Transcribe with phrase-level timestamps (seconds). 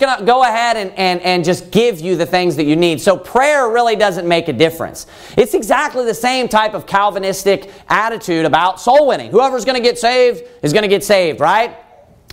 [0.00, 3.00] to go ahead and, and, and just give you the things that you need.
[3.00, 5.06] So prayer really doesn't make a difference.
[5.36, 9.30] It's exactly the same type of Calvinistic attitude about soul winning.
[9.30, 11.76] Whoever's to get saved is to get saved, right?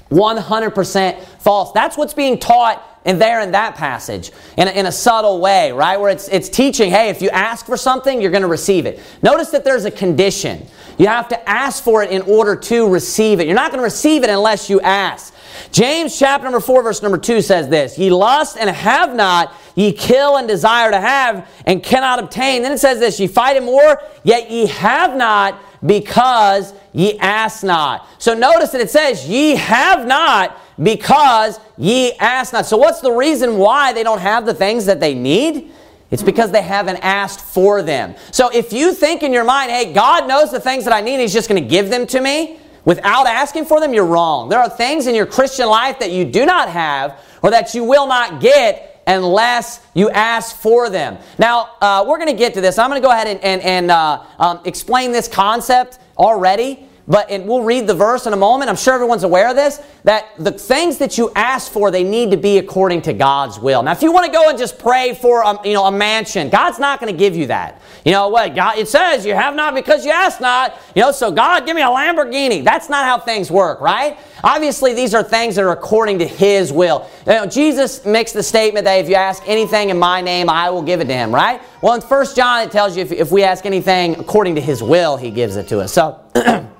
[0.09, 1.71] 100% false.
[1.73, 5.71] That's what's being taught in there in that passage in a, in a subtle way,
[5.71, 5.99] right?
[5.99, 8.99] Where it's, it's teaching, hey, if you ask for something, you're going to receive it.
[9.21, 10.67] Notice that there's a condition.
[10.97, 13.45] You have to ask for it in order to receive it.
[13.45, 15.33] You're not going to receive it unless you ask.
[15.71, 19.91] James chapter number 4 verse number 2 says this, Ye lust and have not, ye
[19.91, 22.63] kill and desire to have and cannot obtain.
[22.63, 27.63] Then it says this, Ye fight in war, yet ye have not because ye ask
[27.63, 28.07] not.
[28.17, 32.65] So notice that it says, Ye have not because ye ask not.
[32.65, 35.71] So what's the reason why they don't have the things that they need?
[36.09, 38.15] It's because they haven't asked for them.
[38.31, 41.19] So if you think in your mind, hey, God knows the things that I need,
[41.19, 44.47] He's just going to give them to me without asking for them, you're wrong.
[44.47, 47.83] There are things in your Christian life that you do not have or that you
[47.83, 51.17] will not get unless you ask for them.
[51.37, 52.77] Now, uh, we're going to get to this.
[52.77, 56.86] I'm going to go ahead and, and, and uh, um, explain this concept already.
[57.09, 58.69] But we'll read the verse in a moment.
[58.69, 59.81] I'm sure everyone's aware of this.
[60.03, 63.81] That the things that you ask for, they need to be according to God's will.
[63.81, 66.49] Now, if you want to go and just pray for a, you know a mansion,
[66.49, 67.81] God's not going to give you that.
[68.03, 68.55] You know what?
[68.55, 70.77] God, it says you have not because you ask not.
[70.95, 72.61] You know, so God, give me a Lamborghini.
[72.61, 74.17] That's not how things work, right?
[74.43, 77.09] Obviously, these are things that are according to His will.
[77.25, 80.69] You know, Jesus makes the statement that if you ask anything in my name, I
[80.71, 81.61] will give it to him, right?
[81.81, 84.83] Well, in 1 John, it tells you if, if we ask anything according to His
[84.83, 85.93] will, He gives it to us.
[85.93, 86.67] So.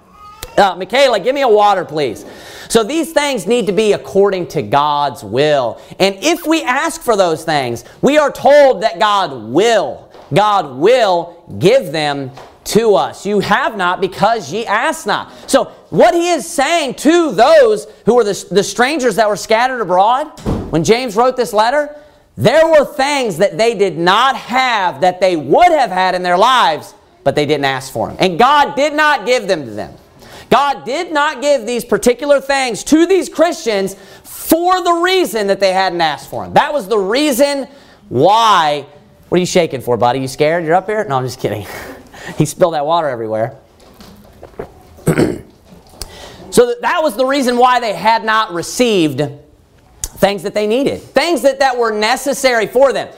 [0.58, 2.26] Uh, Michaela, give me a water, please.
[2.68, 5.80] So these things need to be according to God's will.
[6.00, 10.12] And if we ask for those things, we are told that God will.
[10.34, 12.32] God will give them
[12.66, 13.26] to us.
[13.26, 15.32] You have not because ye ask not.
[15.50, 19.80] So what he is saying to those who were the, the strangers that were scattered
[19.80, 20.28] abroad,
[20.72, 21.96] when James wrote this letter,
[22.36, 26.38] there were things that they did not have that they would have had in their
[26.38, 28.18] lives, but they didn't ask for them.
[28.20, 29.96] And God did not give them to them.
[30.50, 35.74] God did not give these particular things to these Christians for the reason that they
[35.74, 36.54] hadn't asked for them.
[36.54, 37.68] That was the reason
[38.10, 38.86] why.
[39.30, 40.20] What are you shaking for, buddy?
[40.20, 40.64] You scared?
[40.64, 41.04] You're up here?
[41.04, 41.68] No, I'm just kidding.
[42.38, 43.58] he spilled that water everywhere.
[46.50, 49.22] so that was the reason why they had not received
[50.02, 53.14] things that they needed, things that, that were necessary for them.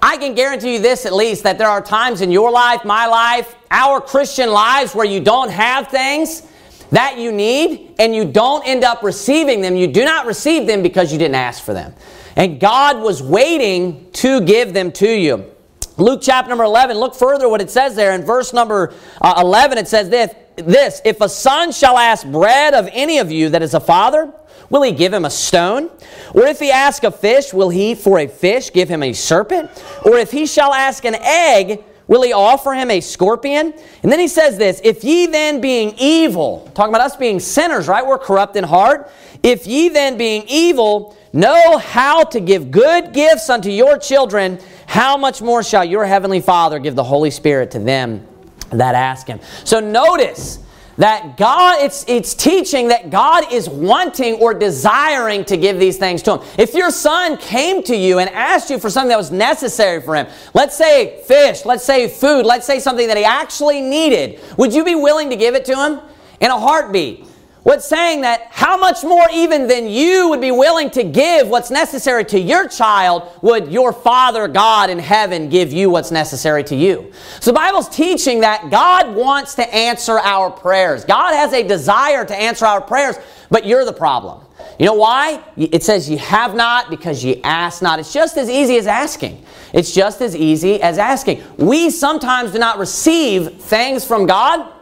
[0.00, 3.06] I can guarantee you this at least that there are times in your life, my
[3.06, 6.42] life, our Christian lives where you don't have things
[6.90, 10.82] that you need and you don't end up receiving them, you do not receive them
[10.82, 11.94] because you didn't ask for them.
[12.36, 15.50] And God was waiting to give them to you.
[15.96, 18.12] Luke chapter number 11, look further what it says there.
[18.12, 22.74] In verse number uh, 11, it says this, this If a son shall ask bread
[22.74, 24.32] of any of you that is a father,
[24.70, 25.90] will he give him a stone?
[26.34, 29.70] Or if he ask a fish, will he for a fish give him a serpent?
[30.04, 33.74] Or if he shall ask an egg, Will he offer him a scorpion?
[34.02, 37.86] And then he says this If ye then being evil, talking about us being sinners,
[37.86, 38.04] right?
[38.04, 39.10] We're corrupt in heart.
[39.42, 45.16] If ye then being evil know how to give good gifts unto your children, how
[45.16, 48.26] much more shall your heavenly Father give the Holy Spirit to them
[48.70, 49.38] that ask him?
[49.64, 50.58] So notice
[50.98, 56.22] that God, it's, it's teaching that God is wanting or desiring to give these things
[56.22, 56.48] to him.
[56.58, 60.14] If your son came to you and asked you for something that was necessary for
[60.16, 64.74] him, let's say fish, let's say food, let's say something that he actually needed, would
[64.74, 66.00] you be willing to give it to him?
[66.40, 67.24] In a heartbeat.
[67.64, 71.70] What's saying that how much more even than you would be willing to give what's
[71.70, 76.76] necessary to your child would your Father God in heaven give you what's necessary to
[76.76, 77.12] you.
[77.40, 81.04] So the Bible's teaching that God wants to answer our prayers.
[81.04, 83.16] God has a desire to answer our prayers,
[83.50, 84.44] but you're the problem.
[84.78, 85.42] You know why?
[85.56, 87.98] It says you have not because you ask not.
[87.98, 89.44] It's just as easy as asking.
[89.72, 91.42] It's just as easy as asking.
[91.56, 94.72] We sometimes do not receive things from God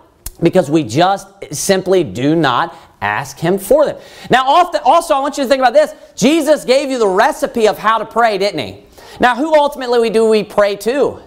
[0.42, 3.98] because we just simply do not ask him for them.
[4.30, 5.94] Now, also, I want you to think about this.
[6.14, 8.84] Jesus gave you the recipe of how to pray, didn't he?
[9.20, 11.20] Now, who ultimately do we pray to?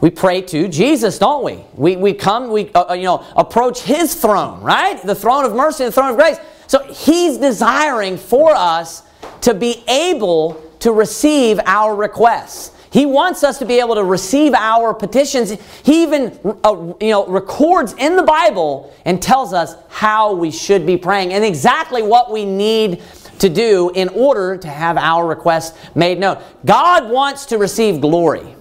[0.00, 1.62] We pray to Jesus, don't we?
[1.74, 5.00] We, we come, we uh, uh, you know, approach his throne, right?
[5.02, 6.38] The throne of mercy, the throne of grace.
[6.66, 9.02] So he's desiring for us
[9.42, 12.72] to be able to receive our requests.
[12.90, 15.52] He wants us to be able to receive our petitions.
[15.84, 20.84] He even uh, you know, records in the Bible and tells us how we should
[20.86, 23.02] be praying and exactly what we need
[23.38, 26.42] to do in order to have our requests made known.
[26.64, 28.56] God wants to receive glory.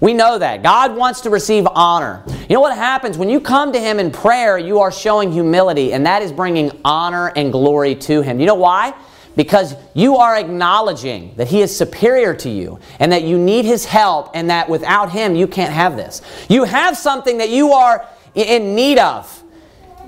[0.00, 0.62] We know that.
[0.62, 2.22] God wants to receive honor.
[2.26, 3.16] You know what happens?
[3.16, 6.72] When you come to Him in prayer, you are showing humility, and that is bringing
[6.84, 8.40] honor and glory to Him.
[8.40, 8.92] You know why?
[9.36, 13.84] Because you are acknowledging that He is superior to you and that you need His
[13.84, 16.22] help and that without Him you can't have this.
[16.48, 19.42] You have something that you are in need of.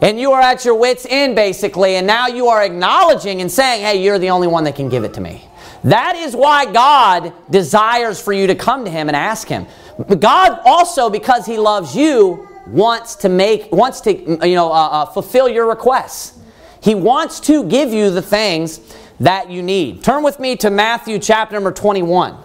[0.02, 3.82] And you are at your wits' end, basically, and now you are acknowledging and saying,
[3.82, 5.48] hey, you're the only one that can give it to me.
[5.84, 9.66] That is why God desires for you to come to Him and ask Him.
[9.96, 14.12] But God also, because He loves you, wants to make, wants to,
[14.46, 16.38] you know, uh, uh, fulfill your requests.
[16.82, 18.80] He wants to give you the things
[19.20, 20.02] that you need.
[20.02, 22.36] Turn with me to Matthew chapter number 21.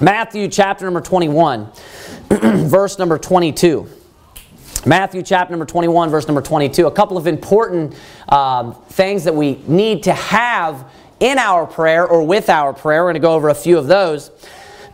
[0.00, 1.70] Matthew chapter number 21,
[2.68, 3.88] verse number 22.
[4.84, 6.86] Matthew chapter number 21, verse number 22.
[6.86, 7.94] A couple of important
[8.28, 13.02] um, things that we need to have in our prayer or with our prayer.
[13.02, 14.30] We're going to go over a few of those.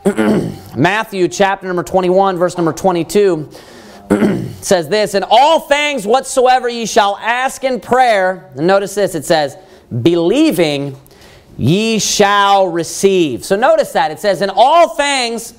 [0.76, 3.50] Matthew chapter number 21, verse number 22
[4.60, 9.24] says this In all things whatsoever ye shall ask in prayer, and notice this, it
[9.24, 9.56] says,
[10.00, 10.96] believing
[11.58, 13.44] ye shall receive.
[13.44, 14.10] So notice that.
[14.10, 15.54] It says, In all things,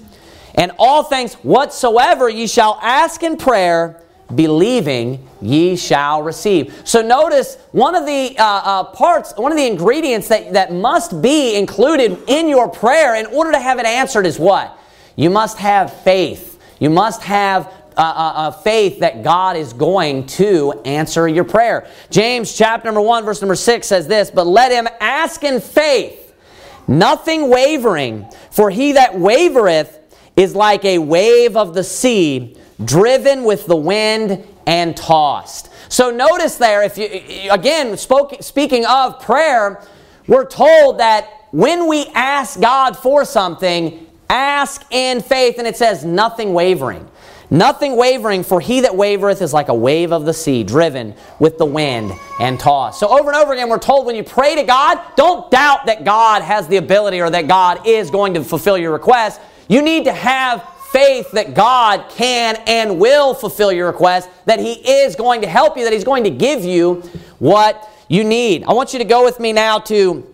[0.56, 4.01] and all things whatsoever ye shall ask in prayer,
[4.33, 6.81] believing ye shall receive.
[6.85, 11.21] So notice one of the uh, uh, parts, one of the ingredients that, that must
[11.21, 14.77] be included in your prayer in order to have it answered is what?
[15.15, 16.59] You must have faith.
[16.80, 21.88] You must have uh, uh, faith that God is going to answer your prayer.
[22.10, 26.34] James chapter number 1 verse number 6 says this, But let him ask in faith,
[26.88, 30.00] nothing wavering, for he that wavereth
[30.36, 35.69] is like a wave of the sea, driven with the wind and tossed.
[35.90, 39.84] So notice there, if you again spoke, speaking of prayer,
[40.28, 46.04] we're told that when we ask God for something, ask in faith, and it says
[46.04, 47.07] nothing wavering.
[47.54, 51.60] Nothing wavering, for he that wavereth is like a wave of the sea, driven with
[51.60, 53.00] the wind and tossed.
[53.00, 56.04] So, over and over again, we're told when you pray to God, don't doubt that
[56.04, 59.40] God has the ability or that God is going to fulfill your request.
[59.68, 64.74] You need to have faith that God can and will fulfill your request, that He
[64.74, 67.04] is going to help you, that He's going to give you
[67.38, 68.64] what you need.
[68.64, 70.28] I want you to go with me now to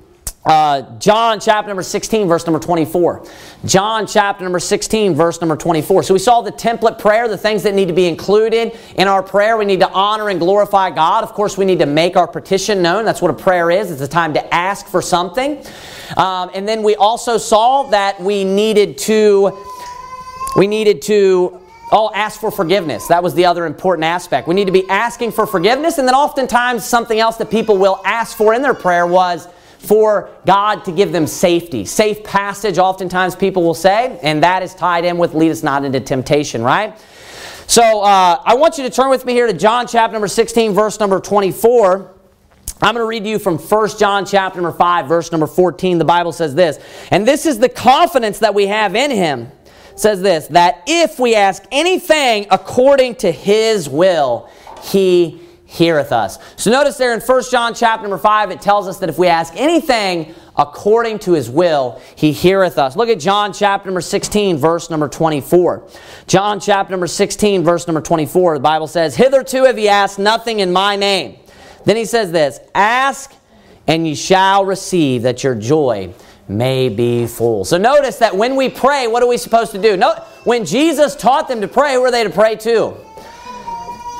[0.46, 3.26] uh, John chapter number 16, verse number 24.
[3.66, 6.04] John chapter number 16, verse number 24.
[6.04, 9.22] So we saw the template prayer, the things that need to be included in our
[9.22, 9.58] prayer.
[9.58, 11.24] We need to honor and glorify God.
[11.24, 13.04] Of course, we need to make our petition known.
[13.04, 13.92] That's what a prayer is.
[13.92, 15.64] It's a time to ask for something.
[16.16, 19.66] Um, and then we also saw that we needed to
[20.56, 21.60] we needed to
[21.92, 23.08] Oh, ask for forgiveness.
[23.08, 24.48] That was the other important aspect.
[24.48, 28.00] We need to be asking for forgiveness, and then oftentimes something else that people will
[28.06, 29.48] ask for in their prayer was
[29.80, 31.86] for God to give them safety.
[31.86, 35.86] Safe passage, oftentimes people will say, and that is tied in with lead us not
[35.86, 37.00] into temptation, right?
[37.66, 40.74] So uh, I want you to turn with me here to John chapter number 16,
[40.74, 42.16] verse number 24.
[42.82, 45.98] I'm going to read to you from 1 John chapter number 5, verse number 14.
[45.98, 46.80] The Bible says this,
[47.12, 49.52] and this is the confidence that we have in him
[49.96, 54.50] says this that if we ask anything according to his will,
[54.82, 56.40] he heareth us.
[56.56, 59.28] So notice there in 1 John chapter number 5, it tells us that if we
[59.28, 62.96] ask anything according to his will, he heareth us.
[62.96, 65.88] Look at John chapter number 16, verse number 24.
[66.26, 70.60] John chapter number 16, verse number 24, the Bible says, Hitherto have ye asked nothing
[70.60, 71.38] in my name.
[71.86, 73.36] Then he says this, Ask
[73.86, 76.12] and ye shall receive that your joy
[76.48, 77.64] may be full.
[77.64, 79.96] So notice that when we pray, what are we supposed to do?
[79.96, 82.98] No, when Jesus taught them to pray, who are they to pray to?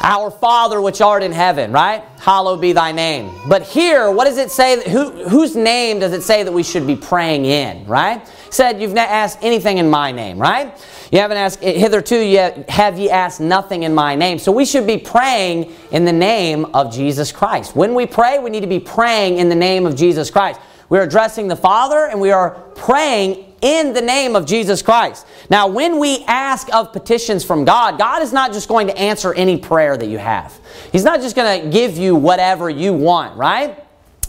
[0.02, 2.04] Our Father which art in heaven, right?
[2.20, 3.34] Hallowed be thy name.
[3.48, 4.90] But here, what does it say?
[4.90, 8.26] Who, whose name does it say that we should be praying in, right?
[8.50, 10.74] Said, You've not asked anything in my name, right?
[11.12, 14.38] You haven't asked, hitherto, yet have ye asked nothing in my name.
[14.40, 17.76] So we should be praying in the name of Jesus Christ.
[17.76, 20.62] When we pray, we need to be praying in the name of Jesus Christ.
[20.88, 25.26] We're addressing the Father and we are praying in the name of Jesus Christ.
[25.50, 29.34] Now, when we ask of petitions from God, God is not just going to answer
[29.34, 30.58] any prayer that you have.
[30.92, 33.84] He's not just going to give you whatever you want, right?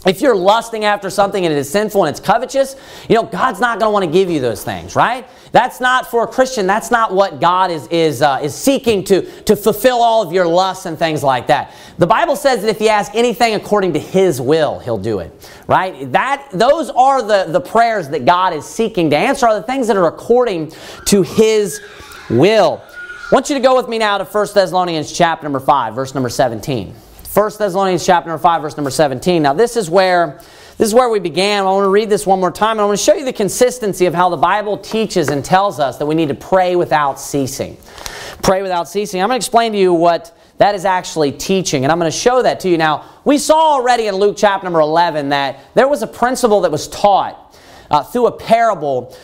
[0.05, 2.75] If you're lusting after something and it is sinful and it's covetous,
[3.07, 5.27] you know, God's not going to want to give you those things, right?
[5.51, 6.65] That's not for a Christian.
[6.65, 10.47] That's not what God is, is, uh, is seeking to, to fulfill all of your
[10.47, 11.73] lusts and things like that.
[11.97, 15.31] The Bible says that if you ask anything according to His will, He'll do it,
[15.67, 16.09] right?
[16.13, 19.87] That, those are the, the prayers that God is seeking to answer, are the things
[19.87, 20.71] that are according
[21.07, 21.81] to His
[22.29, 22.81] will.
[23.31, 26.13] I want you to go with me now to 1 Thessalonians chapter number 5, verse
[26.13, 26.93] number 17.
[27.33, 29.41] 1 Thessalonians chapter number 5, verse number 17.
[29.41, 30.41] Now this is where
[30.77, 31.63] this is where we began.
[31.63, 32.79] I want to read this one more time.
[32.79, 35.97] I want to show you the consistency of how the Bible teaches and tells us
[35.97, 37.77] that we need to pray without ceasing.
[38.41, 39.21] Pray without ceasing.
[39.21, 41.83] I'm going to explain to you what that is actually teaching.
[41.83, 42.77] And I'm going to show that to you.
[42.77, 46.71] Now, we saw already in Luke chapter number 11 that there was a principle that
[46.71, 47.57] was taught
[47.89, 49.15] uh, through a parable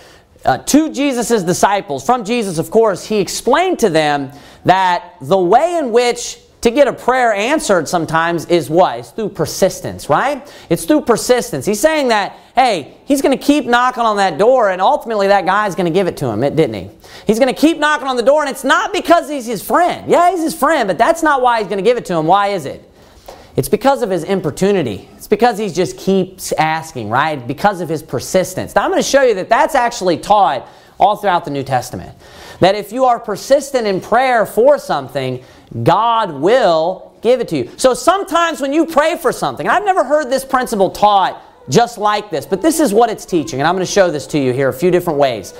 [0.45, 2.05] uh, to Jesus' disciples.
[2.05, 4.31] From Jesus, of course, he explained to them
[4.65, 8.99] that the way in which to get a prayer answered sometimes is what?
[8.99, 10.51] It's through persistence, right?
[10.69, 11.65] It's through persistence.
[11.65, 15.45] He's saying that, hey, he's going to keep knocking on that door, and ultimately that
[15.45, 16.89] guy's going to give it to him, didn't he?
[17.27, 20.09] He's going to keep knocking on the door, and it's not because he's his friend.
[20.09, 22.25] Yeah, he's his friend, but that's not why he's going to give it to him.
[22.25, 22.83] Why is it?
[23.55, 25.09] It's because of his importunity.
[25.15, 27.45] It's because he just keeps asking, right?
[27.47, 28.75] Because of his persistence.
[28.75, 30.67] Now, I'm going to show you that that's actually taught
[30.99, 32.15] all throughout the New Testament.
[32.59, 35.43] That if you are persistent in prayer for something,
[35.83, 37.71] God will give it to you.
[37.77, 42.29] So sometimes when you pray for something, I've never heard this principle taught just like
[42.29, 44.53] this, but this is what it's teaching, and I'm going to show this to you
[44.53, 45.53] here a few different ways.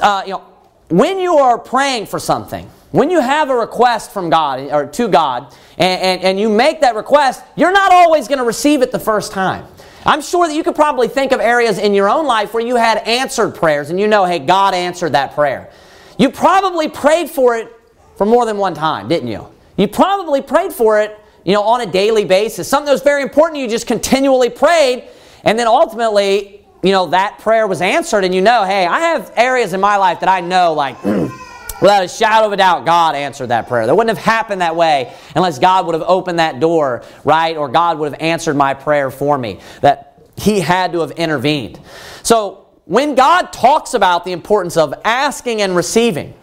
[0.00, 0.44] Uh, you know,
[0.88, 5.08] when you are praying for something, when you have a request from God or to
[5.08, 8.92] God, and, and, and you make that request, you're not always going to receive it
[8.92, 9.64] the first time.
[10.04, 12.76] I'm sure that you could probably think of areas in your own life where you
[12.76, 15.70] had answered prayers and you know, hey, God answered that prayer.
[16.18, 17.72] You probably prayed for it
[18.16, 19.46] for more than one time, didn't you?
[19.76, 22.68] You probably prayed for it, you know, on a daily basis.
[22.68, 25.08] Something that was very important, you just continually prayed,
[25.44, 29.32] and then ultimately, you know, that prayer was answered, and you know, hey, I have
[29.36, 33.14] areas in my life that I know, like, without a shadow of a doubt, God
[33.14, 33.86] answered that prayer.
[33.86, 37.56] That wouldn't have happened that way unless God would have opened that door, right?
[37.56, 39.60] Or God would have answered my prayer for me.
[39.80, 41.80] That He had to have intervened.
[42.22, 46.34] So, when God talks about the importance of asking and receiving,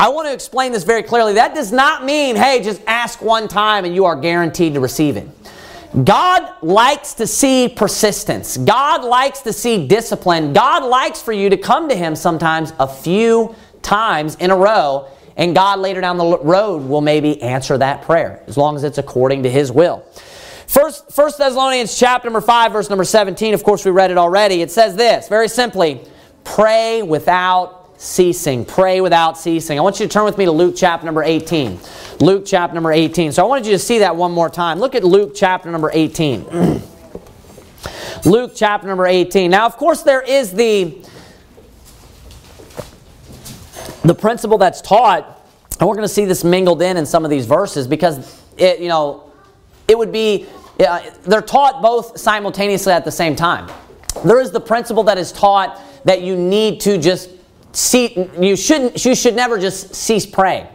[0.00, 1.34] I want to explain this very clearly.
[1.34, 5.18] That does not mean, hey, just ask one time and you are guaranteed to receive
[5.18, 5.28] it.
[6.04, 8.56] God likes to see persistence.
[8.56, 10.54] God likes to see discipline.
[10.54, 15.06] God likes for you to come to Him sometimes a few times in a row,
[15.36, 18.96] and God later down the road will maybe answer that prayer as long as it's
[18.96, 20.02] according to His will.
[20.66, 24.62] First, First Thessalonians chapter number 5, verse number 17, of course, we read it already.
[24.62, 26.00] It says this very simply
[26.42, 28.64] pray without ceasing.
[28.64, 29.78] Pray without ceasing.
[29.78, 31.78] I want you to turn with me to Luke chapter number 18.
[32.20, 33.30] Luke chapter number 18.
[33.32, 34.78] So I wanted you to see that one more time.
[34.78, 36.44] Look at Luke chapter number 18.
[38.24, 39.50] Luke chapter number 18.
[39.50, 40.96] Now, of course, there is the,
[44.02, 45.46] the principle that's taught,
[45.78, 48.80] and we're going to see this mingled in in some of these verses because it,
[48.80, 49.30] you know,
[49.88, 50.46] it would be,
[50.80, 53.70] uh, they're taught both simultaneously at the same time.
[54.24, 57.28] There is the principle that is taught that you need to just
[57.72, 60.66] see, you shouldn't, you should never just cease praying.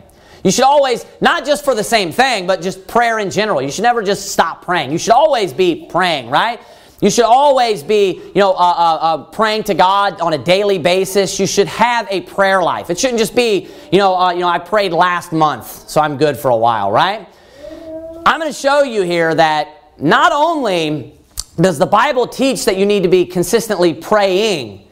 [0.44, 3.62] You should always, not just for the same thing, but just prayer in general.
[3.62, 4.92] You should never just stop praying.
[4.92, 6.60] You should always be praying, right?
[7.02, 10.78] You should always be, you know, uh, uh, uh, praying to God on a daily
[10.78, 11.40] basis.
[11.40, 12.90] You should have a prayer life.
[12.90, 16.16] It shouldn't just be, you know, uh, you know, I prayed last month, so I'm
[16.16, 17.28] good for a while, right?
[18.26, 21.14] I'm going to show you here that not only
[21.60, 24.85] does the Bible teach that you need to be consistently praying,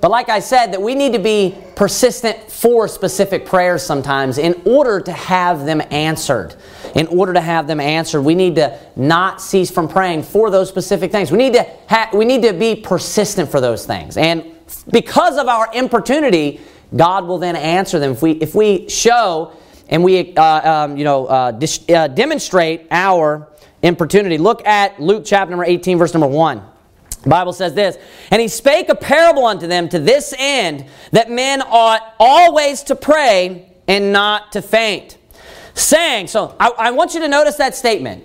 [0.00, 4.60] but like I said, that we need to be persistent for specific prayers sometimes in
[4.64, 6.54] order to have them answered.
[6.94, 10.68] In order to have them answered, we need to not cease from praying for those
[10.68, 11.32] specific things.
[11.32, 14.16] We need to ha- we need to be persistent for those things.
[14.16, 14.44] And
[14.90, 16.60] because of our importunity,
[16.96, 19.52] God will then answer them if we if we show
[19.88, 23.48] and we uh, um, you know uh, dis- uh, demonstrate our
[23.82, 24.38] importunity.
[24.38, 26.62] Look at Luke chapter number 18 verse number 1.
[27.26, 27.98] Bible says this,
[28.30, 32.94] and he spake a parable unto them to this end that men ought always to
[32.94, 35.18] pray and not to faint.
[35.74, 38.24] Saying, so I, I want you to notice that statement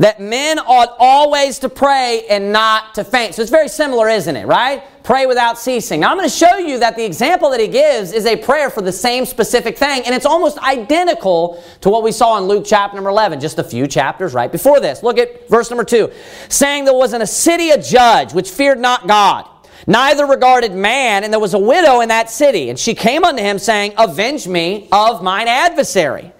[0.00, 3.34] that men ought always to pray and not to faint.
[3.34, 4.82] So it's very similar, isn't it, right?
[5.02, 6.00] Pray without ceasing.
[6.00, 8.70] Now I'm going to show you that the example that he gives is a prayer
[8.70, 12.64] for the same specific thing, and it's almost identical to what we saw in Luke
[12.66, 15.02] chapter number 11, just a few chapters right before this.
[15.02, 16.10] Look at verse number 2.
[16.48, 19.46] Saying there was in a city a judge which feared not God
[19.86, 22.68] neither regarded man, and there was a widow in that city.
[22.68, 26.32] And she came unto him, saying, Avenge me of mine adversary.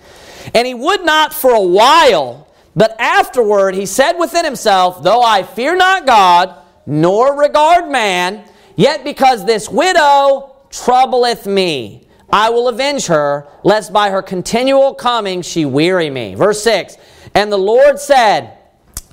[0.55, 2.47] And he would not for a while,
[2.81, 6.57] but afterward he said within himself, Though I fear not God,
[6.87, 8.43] nor regard man,
[8.75, 15.43] yet because this widow troubleth me, I will avenge her, lest by her continual coming
[15.43, 16.35] she weary me.
[16.35, 16.97] Verse 6
[17.35, 18.57] And the Lord said,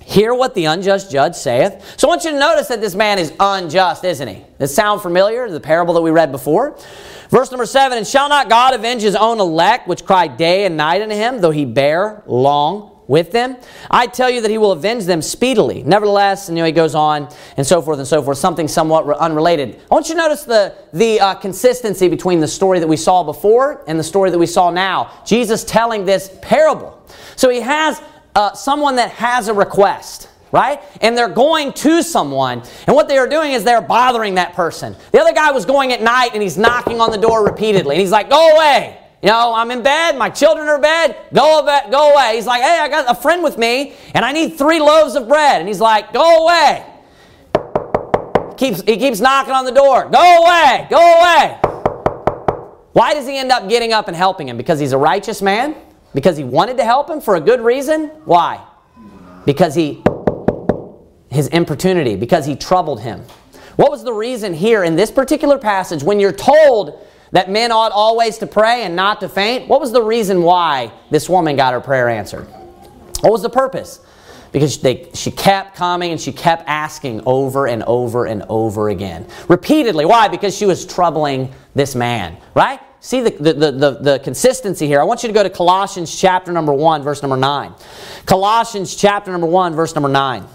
[0.01, 1.99] Hear what the unjust judge saith.
[1.99, 4.45] So I want you to notice that this man is unjust, isn't he?
[4.59, 6.79] Does it sound familiar to the parable that we read before?
[7.29, 10.77] Verse number 7 And shall not God avenge his own elect, which cry day and
[10.77, 13.55] night unto him, though he bear long with them.
[13.89, 15.83] I tell you that he will avenge them speedily.
[15.83, 19.07] Nevertheless, and you know, he goes on and so forth and so forth, something somewhat
[19.17, 19.79] unrelated.
[19.89, 23.23] I want you to notice the, the uh, consistency between the story that we saw
[23.23, 25.21] before and the story that we saw now.
[25.25, 27.01] Jesus telling this parable.
[27.35, 28.01] So he has
[28.35, 30.81] uh, someone that has a request right?
[31.01, 34.95] And they're going to someone, and what they are doing is they're bothering that person.
[35.11, 38.01] The other guy was going at night and he's knocking on the door repeatedly, and
[38.01, 38.97] he's like, Go away.
[39.21, 42.35] You know, I'm in bed, my children are in bed, go, away, go away.
[42.35, 45.27] He's like, Hey, I got a friend with me, and I need three loaves of
[45.27, 45.59] bread.
[45.59, 46.85] And he's like, Go away.
[48.57, 50.09] Keeps, he keeps knocking on the door.
[50.09, 51.59] Go away, go away.
[52.93, 54.57] Why does he end up getting up and helping him?
[54.57, 55.75] Because he's a righteous man?
[56.13, 58.07] Because he wanted to help him for a good reason?
[58.25, 58.63] Why?
[59.45, 60.03] Because he
[61.29, 63.21] his importunity because he troubled him.
[63.75, 67.91] What was the reason here in this particular passage when you're told that men ought
[67.91, 69.67] always to pray and not to faint?
[69.67, 72.47] What was the reason why this woman got her prayer answered?
[73.21, 73.99] What was the purpose?
[74.51, 79.27] Because they, she kept coming and she kept asking over and over and over again.
[79.49, 80.05] Repeatedly.
[80.05, 80.27] Why?
[80.27, 82.79] Because she was troubling this man, right?
[82.99, 84.99] See the, the, the, the, consistency here.
[84.99, 87.73] I want you to go to Colossians chapter number 1, verse number 9.
[88.25, 90.41] Colossians chapter number 1, verse number 9.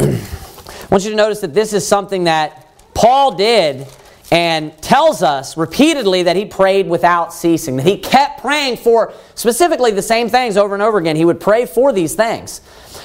[0.00, 2.59] I want you to notice that this is something that
[3.00, 3.86] Paul did
[4.30, 9.90] and tells us repeatedly that he prayed without ceasing, that he kept praying for specifically
[9.90, 11.16] the same things over and over again.
[11.16, 12.60] He would pray for these things.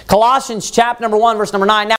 [0.08, 1.88] Colossians chapter number 1, verse number 9.
[1.88, 1.96] Now,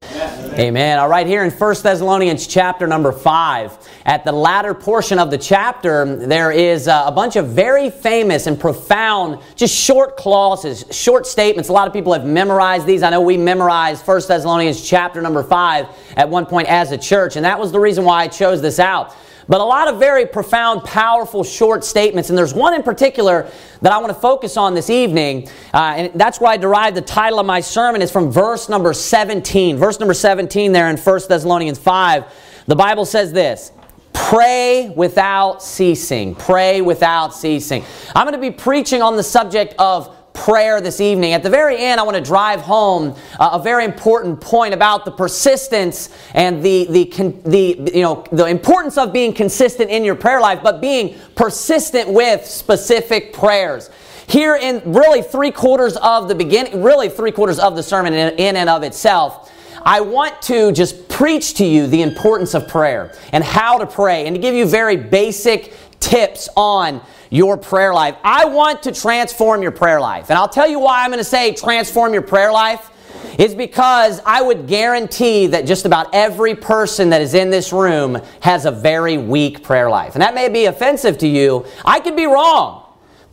[0.59, 0.99] Amen.
[0.99, 5.37] All right, here in 1 Thessalonians chapter number 5, at the latter portion of the
[5.37, 11.27] chapter, there is uh, a bunch of very famous and profound, just short clauses, short
[11.27, 11.69] statements.
[11.69, 13.03] A lot of people have memorized these.
[13.03, 17.37] I know we memorized 1 Thessalonians chapter number 5 at one point as a church,
[17.37, 19.15] and that was the reason why I chose this out.
[19.49, 22.31] But a lot of very profound, powerful, short statements.
[22.31, 23.49] And there's one in particular
[23.83, 25.49] that I want to focus on this evening.
[25.73, 28.03] Uh, and that's where I derived the title of my sermon.
[28.03, 29.77] is from verse number 17.
[29.77, 32.25] Verse number 17 there in 1 Thessalonians 5.
[32.67, 33.71] The Bible says this.
[34.13, 36.35] Pray without ceasing.
[36.35, 37.85] Pray without ceasing.
[38.15, 41.33] I'm going to be preaching on the subject of prayer this evening.
[41.33, 45.05] At the very end, I want to drive home uh, a very important point about
[45.05, 47.05] the persistence and the, the,
[47.45, 52.09] the, you know, the importance of being consistent in your prayer life, but being persistent
[52.09, 53.91] with specific prayers.
[54.29, 58.35] Here in really three quarters of the beginning, really three quarters of the sermon in,
[58.35, 63.15] in and of itself, I want to just preach to you the importance of prayer
[63.33, 67.01] and how to pray and to give you very basic tips on
[67.37, 68.17] your prayer life.
[68.25, 70.31] I want to transform your prayer life.
[70.31, 72.91] And I'll tell you why I'm going to say transform your prayer life
[73.39, 78.19] is because I would guarantee that just about every person that is in this room
[78.41, 80.15] has a very weak prayer life.
[80.15, 81.67] And that may be offensive to you.
[81.85, 82.86] I could be wrong.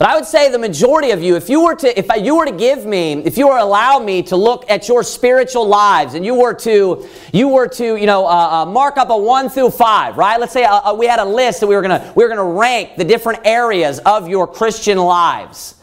[0.04, 2.44] But I would say the majority of you, if you were to, if you were
[2.44, 6.26] to give me, if you were allow me to look at your spiritual lives, and
[6.26, 9.70] you were to, you were to, you know, uh, uh, mark up a one through
[9.70, 10.38] five, right?
[10.38, 12.44] Let's say uh, uh we had a list that we were gonna, we were gonna
[12.44, 15.76] rank the different areas of your Christian lives.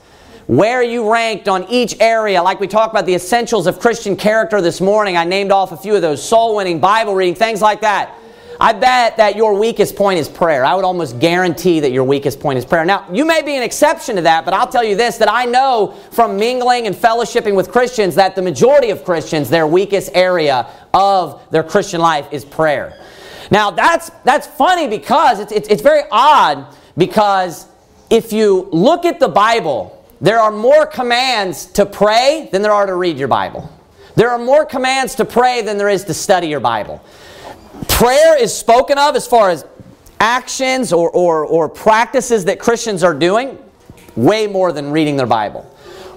[0.46, 4.62] Where you ranked on each area, like we talked about the essentials of Christian character
[4.62, 5.18] this morning.
[5.18, 8.16] I named off a few of those: soul winning, Bible reading, things like that.
[8.62, 10.64] I bet that your weakest point is prayer.
[10.64, 12.86] I would almost guarantee that your weakest point is prayer.
[12.86, 15.46] Now, you may be an exception to that, but I'll tell you this that I
[15.46, 20.68] know from mingling and fellowshipping with Christians that the majority of Christians, their weakest area
[20.94, 23.04] of their Christian life is prayer.
[23.50, 27.68] Now, that's, that's funny because it's, it's, it's very odd because
[28.12, 32.86] if you look at the Bible, there are more commands to pray than there are
[32.86, 33.72] to read your Bible.
[34.16, 37.02] There are more commands to pray than there is to study your Bible.
[37.92, 39.64] Prayer is spoken of as far as
[40.20, 43.60] actions or, or, or practices that Christians are doing
[44.16, 45.68] way more than reading their Bible.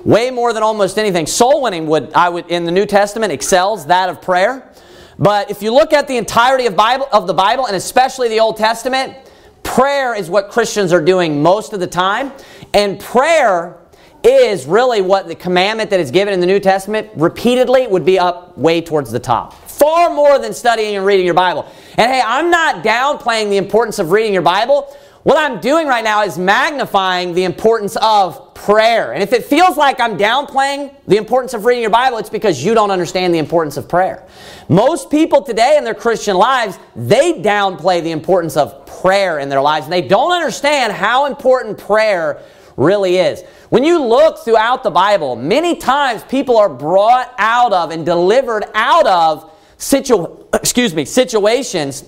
[0.04, 1.26] Way more than almost anything.
[1.26, 4.70] Soul winning would I would in the New Testament excels that of prayer.
[5.18, 8.40] But if you look at the entirety of Bible of the Bible and especially the
[8.40, 9.16] Old Testament,
[9.62, 12.32] prayer is what Christians are doing most of the time.
[12.74, 13.78] And prayer
[14.22, 18.18] is really what the commandment that is given in the New Testament repeatedly would be
[18.18, 21.66] up way towards the top far more than studying and reading your Bible.
[21.96, 24.94] And hey, I'm not downplaying the importance of reading your Bible.
[25.24, 29.14] What I'm doing right now is magnifying the importance of prayer.
[29.14, 32.62] And if it feels like I'm downplaying the importance of reading your Bible, it's because
[32.62, 34.26] you don't understand the importance of prayer.
[34.68, 39.62] Most people today in their Christian lives, they downplay the importance of prayer in their
[39.62, 42.42] lives, and they don't understand how important prayer
[42.76, 43.42] really is.
[43.70, 48.64] When you look throughout the Bible, many times people are brought out of and delivered
[48.74, 49.50] out of
[49.84, 52.04] situ- excuse me, situations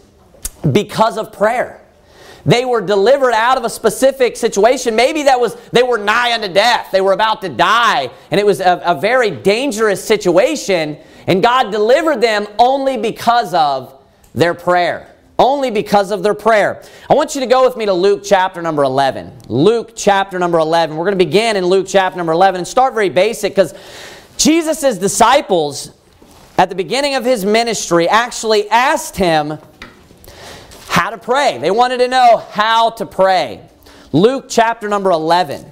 [0.72, 1.80] because of prayer.
[2.44, 4.94] They were delivered out of a specific situation.
[4.94, 6.90] Maybe that was they were nigh unto death.
[6.92, 10.96] They were about to die, and it was a, a very dangerous situation.
[11.26, 13.92] And God delivered them only because of
[14.32, 15.08] their prayer.
[15.38, 16.82] only because of their prayer.
[17.10, 19.32] I want you to go with me to Luke chapter number 11.
[19.48, 20.96] Luke chapter number 11.
[20.96, 23.74] We're going to begin in Luke chapter number 11 and start very basic because
[24.38, 25.90] Jesus' disciples
[26.58, 29.58] at the beginning of his ministry actually asked him
[30.88, 31.58] how to pray.
[31.58, 33.60] They wanted to know how to pray.
[34.12, 35.64] Luke chapter number 11.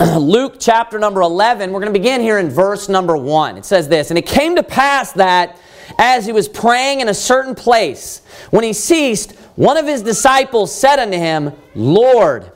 [0.16, 3.58] Luke chapter number 11, we're going to begin here in verse number 1.
[3.58, 5.58] It says this And it came to pass that
[5.98, 10.74] as he was praying in a certain place, when he ceased, one of his disciples
[10.74, 12.50] said unto him, Lord,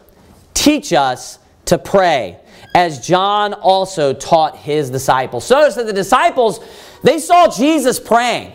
[0.55, 2.39] teach us to pray,
[2.75, 5.45] as John also taught his disciples.
[5.45, 6.61] So that the disciples,
[7.03, 8.53] they saw Jesus praying.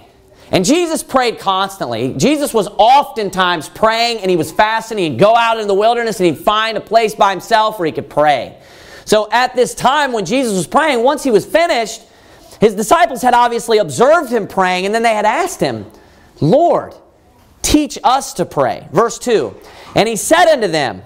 [0.51, 2.15] And Jesus prayed constantly.
[2.15, 4.97] Jesus was oftentimes praying and he was fasting.
[4.97, 7.91] He'd go out in the wilderness and he'd find a place by himself where he
[7.91, 8.60] could pray.
[9.05, 12.01] So at this time when Jesus was praying, once he was finished,
[12.60, 15.86] his disciples had obviously observed him praying, and then they had asked him,
[16.41, 16.93] Lord,
[17.62, 18.88] teach us to pray.
[18.91, 19.55] Verse 2
[19.95, 21.03] And he said unto them,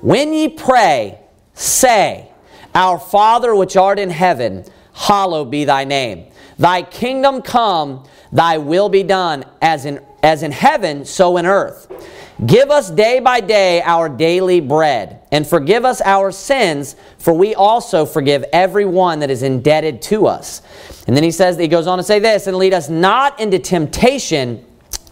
[0.00, 1.18] When ye pray,
[1.54, 2.31] say,
[2.74, 6.26] Our Father which art in heaven, hallowed be thy name.
[6.58, 11.90] Thy kingdom come, thy will be done, as in, as in heaven, so in earth.
[12.44, 17.54] Give us day by day our daily bread, and forgive us our sins, for we
[17.54, 20.62] also forgive every one that is indebted to us.
[21.06, 23.58] And then he says, he goes on to say this, and lead us not into
[23.58, 24.64] temptation,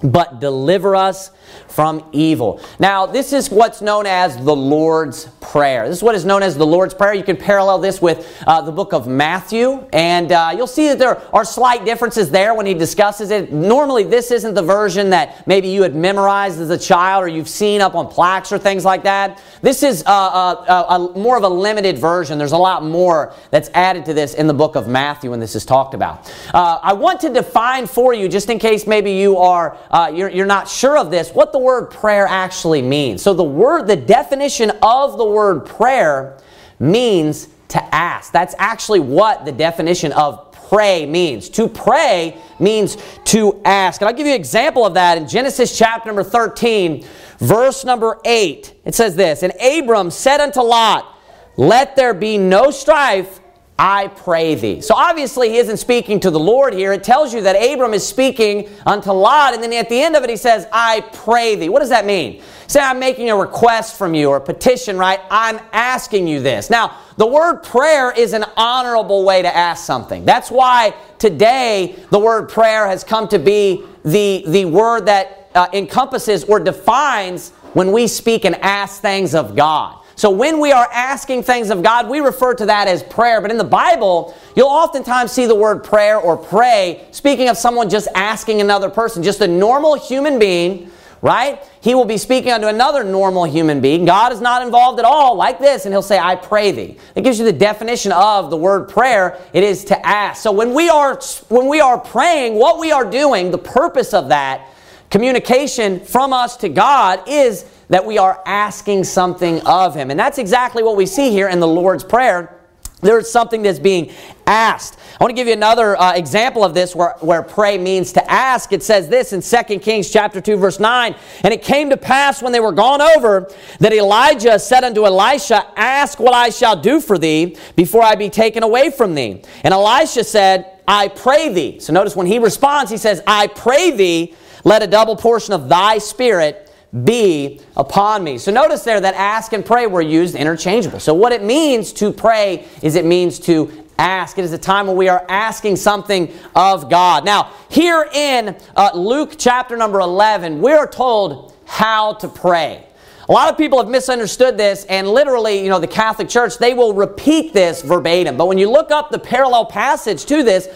[0.03, 1.31] but deliver us
[1.69, 2.61] from evil.
[2.79, 5.89] Now, this is what's known as the Lord's Prayer.
[5.89, 7.15] This is what is known as the Lord's Prayer.
[7.15, 10.99] You can parallel this with uh, the book of Matthew, and uh, you'll see that
[10.99, 13.53] there are slight differences there when he discusses it.
[13.53, 17.49] Normally, this isn't the version that maybe you had memorized as a child or you've
[17.49, 19.43] seen up on plaques or things like that.
[19.63, 22.39] This is uh, uh a, a, more of a limited version.
[22.39, 25.55] There's a lot more that's added to this in the book of Matthew when this
[25.55, 26.33] is talked about.
[26.53, 30.31] Uh, I want to define for you, just in case maybe you are uh, you're,
[30.31, 33.23] you're not sure of this, what the word prayer actually means.
[33.23, 36.39] So the word, the definition of the word prayer
[36.79, 38.33] means to ask.
[38.33, 41.49] That's actually what the definition of pray means.
[41.51, 44.01] To pray means to ask.
[44.01, 47.05] And I'll give you an example of that in Genesis chapter number 13,
[47.39, 48.75] verse number 8.
[48.85, 51.19] It says this And Abram said unto Lot,
[51.57, 53.41] Let there be no strife
[53.83, 54.83] I pray thee.
[54.83, 56.93] So obviously he isn't speaking to the Lord here.
[56.93, 60.23] It tells you that Abram is speaking unto Lot, and then at the end of
[60.23, 61.71] it he says, I pray thee.
[61.71, 62.43] What does that mean?
[62.67, 65.19] Say I'm making a request from you or a petition, right?
[65.31, 66.69] I'm asking you this.
[66.69, 70.27] Now, the word prayer is an honorable way to ask something.
[70.27, 75.69] That's why today the word prayer has come to be the, the word that uh,
[75.73, 80.00] encompasses or defines when we speak and ask things of God.
[80.21, 83.41] So when we are asking things of God, we refer to that as prayer.
[83.41, 87.89] But in the Bible, you'll oftentimes see the word prayer or pray speaking of someone
[87.89, 90.91] just asking another person, just a normal human being,
[91.23, 91.67] right?
[91.81, 94.05] He will be speaking unto another normal human being.
[94.05, 96.99] God is not involved at all, like this, and he'll say, I pray thee.
[97.15, 99.39] It gives you the definition of the word prayer.
[99.55, 100.43] It is to ask.
[100.43, 104.29] So when we are when we are praying, what we are doing, the purpose of
[104.29, 104.69] that
[105.11, 110.11] communication from us to God is that we are asking something of Him.
[110.11, 112.57] And that's exactly what we see here in the Lord's Prayer.
[113.03, 114.13] There's something that's being
[114.47, 114.99] asked.
[115.19, 118.31] I want to give you another uh, example of this where, where pray means to
[118.31, 118.73] ask.
[118.73, 122.43] It says this in 2 Kings chapter 2 verse 9, And it came to pass
[122.43, 123.51] when they were gone over
[123.81, 128.29] that Elijah said unto Elisha, Ask what I shall do for thee before I be
[128.29, 129.43] taken away from thee.
[129.65, 131.81] And Elisha said, I pray thee.
[131.81, 135.71] So notice when he responds, he says, I pray thee, let a double portion of
[135.71, 136.70] thy spirit
[137.05, 138.39] be upon me.
[138.39, 141.01] So notice there that ask and pray were used interchangeable.
[141.01, 144.39] So what it means to pray is it means to ask.
[144.39, 147.25] It is a time when we are asking something of God.
[147.25, 152.85] Now, here in uh, Luke chapter number 11, we are told how to pray.
[153.29, 156.75] A lot of people have misunderstood this, and literally, you know, the Catholic Church, they
[156.75, 158.37] will repeat this verbatim.
[158.37, 160.69] But when you look up the parallel passage to this,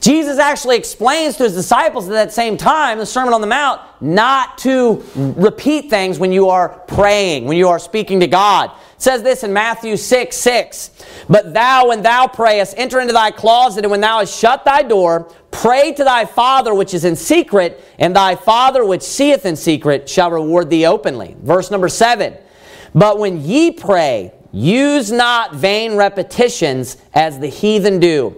[0.00, 3.80] Jesus actually explains to his disciples at that same time, the Sermon on the Mount,
[4.00, 8.70] not to repeat things when you are praying, when you are speaking to God.
[8.70, 10.90] It says this in Matthew 6 6.
[11.28, 14.82] But thou, when thou prayest, enter into thy closet, and when thou hast shut thy
[14.82, 19.56] door, pray to thy Father which is in secret, and thy Father which seeth in
[19.56, 21.36] secret shall reward thee openly.
[21.42, 22.36] Verse number 7.
[22.94, 28.36] But when ye pray, use not vain repetitions as the heathen do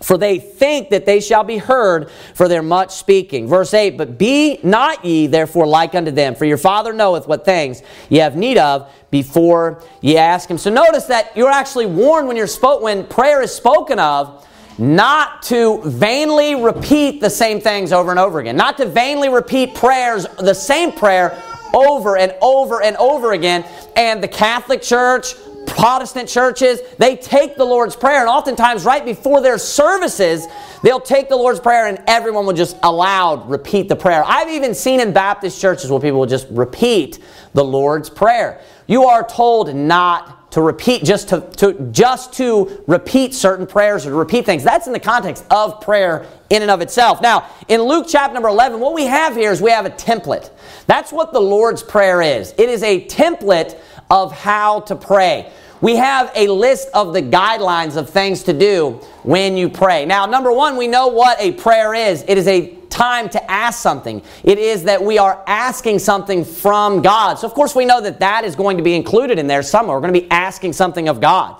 [0.00, 3.48] for they think that they shall be heard for their much speaking.
[3.48, 7.44] Verse 8, But be not ye therefore like unto them, for your Father knoweth what
[7.44, 10.58] things ye have need of before ye ask him.
[10.58, 12.48] So notice that you're actually warned when you're
[12.80, 14.46] when prayer is spoken of,
[14.78, 19.74] not to vainly repeat the same things over and over again, not to vainly repeat
[19.74, 21.42] prayers, the same prayer
[21.74, 23.64] over and over and over again.
[23.96, 25.34] And the Catholic Church,
[25.68, 30.46] Protestant churches, they take the Lord's Prayer, and oftentimes right before their services,
[30.82, 34.22] they'll take the Lord's Prayer and everyone will just aloud repeat the prayer.
[34.26, 37.18] I've even seen in Baptist churches where people will just repeat
[37.54, 38.60] the Lord's Prayer.
[38.86, 44.10] You are told not to repeat just to, to just to repeat certain prayers or
[44.10, 47.82] to repeat things that's in the context of prayer in and of itself now in
[47.82, 50.50] luke chapter number 11 what we have here is we have a template
[50.86, 53.78] that's what the lord's prayer is it is a template
[54.10, 58.92] of how to pray we have a list of the guidelines of things to do
[59.22, 62.78] when you pray now number one we know what a prayer is it is a
[62.98, 64.22] time to ask something.
[64.42, 67.38] It is that we are asking something from God.
[67.38, 69.96] So, of course, we know that that is going to be included in there somewhere.
[69.96, 71.56] We're going to be asking something of God.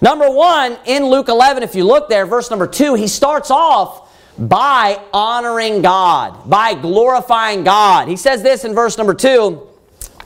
[0.00, 4.12] Number one, in Luke 11, if you look there, verse number two, he starts off
[4.38, 8.06] by honoring God, by glorifying God.
[8.08, 9.66] He says this in verse number two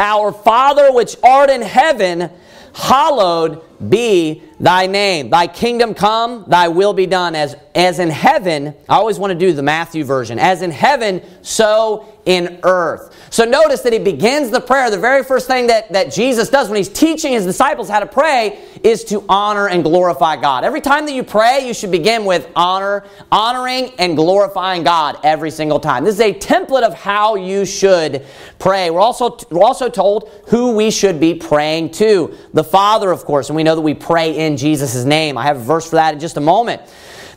[0.01, 2.31] Our Father which art in heaven,
[2.73, 5.29] hallowed be thy name.
[5.29, 8.75] Thy kingdom come, thy will be done as, as in heaven.
[8.89, 10.39] I always want to do the Matthew version.
[10.39, 13.13] As in heaven, so in earth.
[13.31, 14.89] So notice that he begins the prayer.
[14.89, 18.07] The very first thing that, that Jesus does when he's teaching his disciples how to
[18.07, 20.63] pray is to honor and glorify God.
[20.63, 25.51] Every time that you pray, you should begin with honor, honoring and glorifying God every
[25.51, 26.05] single time.
[26.05, 28.25] This is a template of how you should
[28.61, 28.91] pray.
[28.91, 32.37] We're also, we're also told who we should be praying to.
[32.55, 35.37] The Father, of course, and we know that we pray in Jesus' name.
[35.37, 36.83] I have a verse for that in just a moment.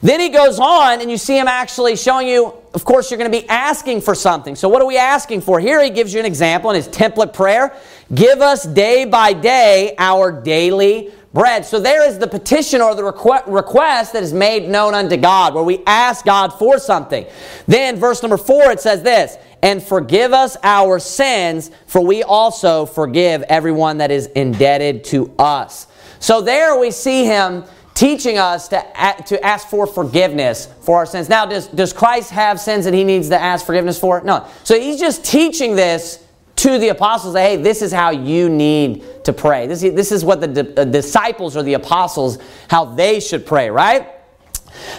[0.03, 3.31] Then he goes on, and you see him actually showing you, of course, you're going
[3.31, 4.53] to be asking for something.
[4.53, 5.61] So, what are we asking for?
[5.61, 7.73] Here he gives you an example in his template prayer
[8.13, 11.65] Give us day by day our daily bread.
[11.65, 15.63] So, there is the petition or the request that is made known unto God, where
[15.63, 17.25] we ask God for something.
[17.65, 22.85] Then, verse number four, it says this And forgive us our sins, for we also
[22.85, 25.87] forgive everyone that is indebted to us.
[26.19, 27.63] So, there we see him
[27.93, 28.83] teaching us to,
[29.27, 31.29] to ask for forgiveness for our sins.
[31.29, 34.21] Now, does, does Christ have sins that he needs to ask forgiveness for?
[34.21, 34.47] No.
[34.63, 36.25] So he's just teaching this
[36.57, 39.67] to the apostles that, hey, this is how you need to pray.
[39.67, 42.37] This, this is what the di- uh, disciples or the apostles,
[42.69, 44.07] how they should pray, right?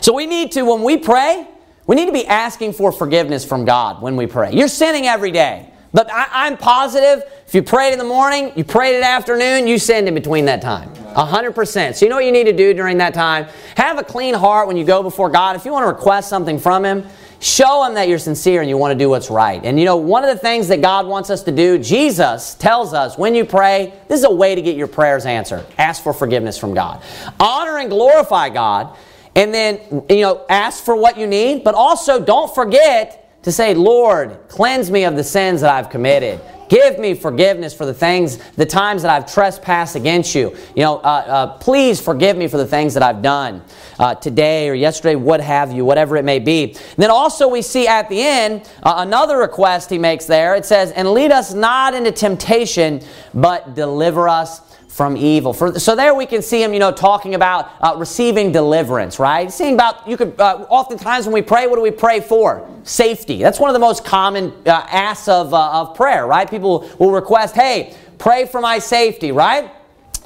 [0.00, 1.48] So we need to, when we pray,
[1.87, 4.52] we need to be asking for forgiveness from God when we pray.
[4.52, 5.70] You're sinning every day.
[5.94, 9.78] But I, am positive if you prayed in the morning, you prayed the afternoon, you
[9.78, 10.92] sinned in between that time.
[10.92, 11.94] 100%.
[11.94, 13.46] So you know what you need to do during that time?
[13.76, 15.54] Have a clean heart when you go before God.
[15.54, 17.07] If you want to request something from Him,
[17.38, 19.64] show Him that you're sincere and you want to do what's right.
[19.64, 22.92] And you know, one of the things that God wants us to do, Jesus tells
[22.92, 25.64] us when you pray, this is a way to get your prayers answered.
[25.78, 27.04] Ask for forgiveness from God.
[27.38, 28.96] Honor and glorify God.
[29.37, 29.78] And then,
[30.11, 34.90] you know, ask for what you need, but also don't forget to say, Lord, cleanse
[34.90, 36.40] me of the sins that I've committed.
[36.68, 40.57] Give me forgiveness for the things, the times that I've trespassed against you.
[40.74, 43.62] You know, uh, uh, please forgive me for the things that I've done
[43.98, 46.72] uh, today or yesterday, what have you, whatever it may be.
[46.72, 50.54] And then also we see at the end uh, another request he makes there.
[50.54, 53.02] It says, "And lead us not into temptation,
[53.35, 54.61] but deliver us
[54.94, 55.52] from evil.
[55.52, 59.50] For, so there we can see him, you know, talking about uh, receiving deliverance, right?
[59.50, 62.70] Seeing about, you could, uh, oftentimes when we pray, what do we pray for?
[62.85, 63.42] Safety.
[63.42, 66.48] That's one of the most common uh, asks of, uh, of prayer, right?
[66.48, 69.68] People will request, hey, pray for my safety, right?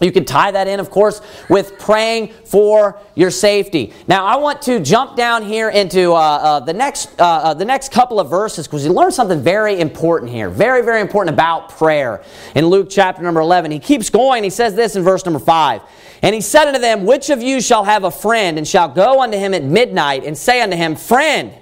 [0.01, 3.93] You can tie that in, of course, with praying for your safety.
[4.07, 7.65] Now, I want to jump down here into uh, uh, the next uh, uh the
[7.65, 11.71] next couple of verses because you learn something very important here, very very important about
[11.71, 12.23] prayer.
[12.55, 14.45] In Luke chapter number eleven, he keeps going.
[14.45, 15.83] He says this in verse number five,
[16.23, 19.21] and he said unto them, Which of you shall have a friend and shall go
[19.21, 21.53] unto him at midnight and say unto him, Friend,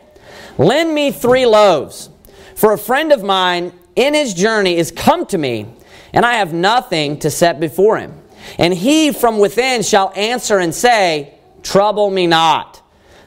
[0.58, 2.10] lend me three loaves,
[2.54, 5.66] for a friend of mine in his journey is come to me,
[6.12, 8.22] and I have nothing to set before him.
[8.58, 12.82] And he from within shall answer and say, Trouble me not.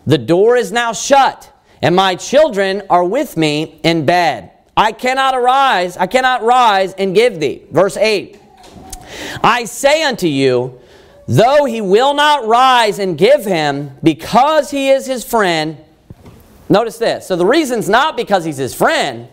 [0.06, 1.52] The door is now shut,
[1.82, 4.52] and my children are with me in bed.
[4.76, 7.64] I cannot arise, I cannot rise and give thee.
[7.70, 8.40] Verse 8
[9.44, 10.80] I say unto you,
[11.28, 15.78] though he will not rise and give him because he is his friend,
[16.70, 17.28] notice this.
[17.28, 19.28] So the reason's not because he's his friend.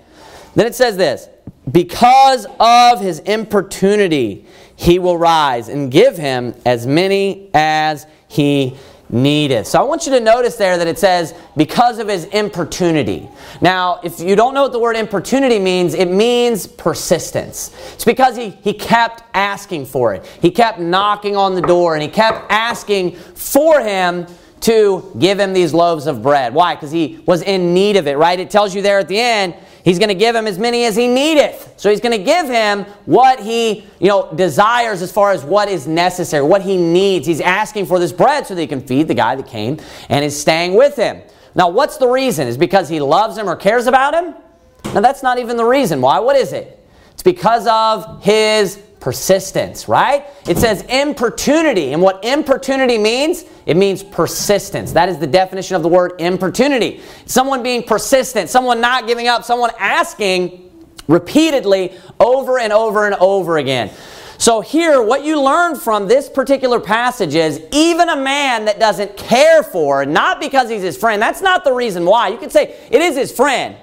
[0.55, 1.29] Then it says this
[1.71, 8.77] because of his importunity he will rise and give him as many as he
[9.09, 9.67] needeth.
[9.67, 13.29] So I want you to notice there that it says, because of his importunity.
[13.61, 17.75] Now, if you don't know what the word importunity means, it means persistence.
[17.95, 20.27] It's because he, he kept asking for it.
[20.43, 24.27] He kept knocking on the door and he kept asking for him
[24.63, 26.53] to give him these loaves of bread.
[26.53, 26.75] Why?
[26.75, 28.41] Because he was in need of it, right?
[28.41, 29.55] It tells you there at the end,
[29.87, 31.73] he's going to give him as many as he needeth.
[31.79, 35.69] So he's going to give him what he, you know, desires as far as what
[35.69, 37.27] is necessary, what he needs.
[37.27, 39.79] He's asking for this bread so that he can feed the guy that came
[40.11, 41.23] and is staying with him.
[41.55, 42.49] Now, what's the reason?
[42.49, 44.35] Is because he loves him or cares about him?
[44.93, 46.01] Now, that's not even the reason.
[46.01, 46.19] Why?
[46.19, 46.85] What is it?
[47.13, 50.27] It's because of his persistence, right?
[50.49, 51.93] It says importunity.
[51.93, 54.91] And what importunity means, it means persistence.
[54.91, 57.01] That is the definition of the word importunity.
[57.25, 60.73] Someone being persistent, someone not giving up, someone asking
[61.07, 63.93] repeatedly over and over and over again.
[64.39, 69.17] So, here, what you learn from this particular passage is even a man that doesn't
[69.17, 72.27] care for, not because he's his friend, that's not the reason why.
[72.27, 73.77] You could say it is his friend,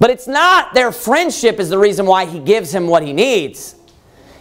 [0.00, 3.76] but it's not their friendship is the reason why he gives him what he needs.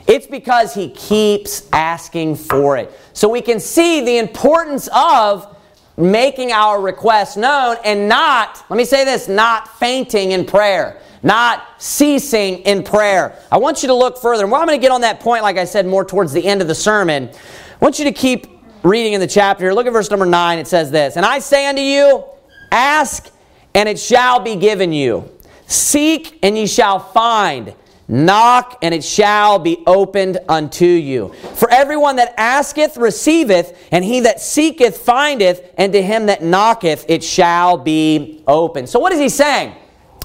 [0.08, 2.92] It's because he keeps asking for it.
[3.14, 5.58] So we can see the importance of
[5.98, 11.82] making our request known and not, let me say this, not fainting in prayer, not
[11.82, 13.38] ceasing in prayer.
[13.52, 14.46] I want you to look further.
[14.46, 16.62] And I'm going to get on that point, like I said, more towards the end
[16.62, 17.30] of the sermon.
[17.30, 18.48] I want you to keep
[18.84, 19.74] reading in the chapter.
[19.74, 20.60] Look at verse number 9.
[20.60, 22.24] It says this And I say unto you,
[22.72, 23.32] ask,
[23.74, 25.30] and it shall be given you.
[25.68, 27.74] Seek, and ye shall find.
[28.12, 31.30] Knock, and it shall be opened unto you.
[31.56, 37.06] For everyone that asketh receiveth, and he that seeketh findeth, and to him that knocketh
[37.08, 38.90] it shall be opened.
[38.90, 39.74] So, what is he saying?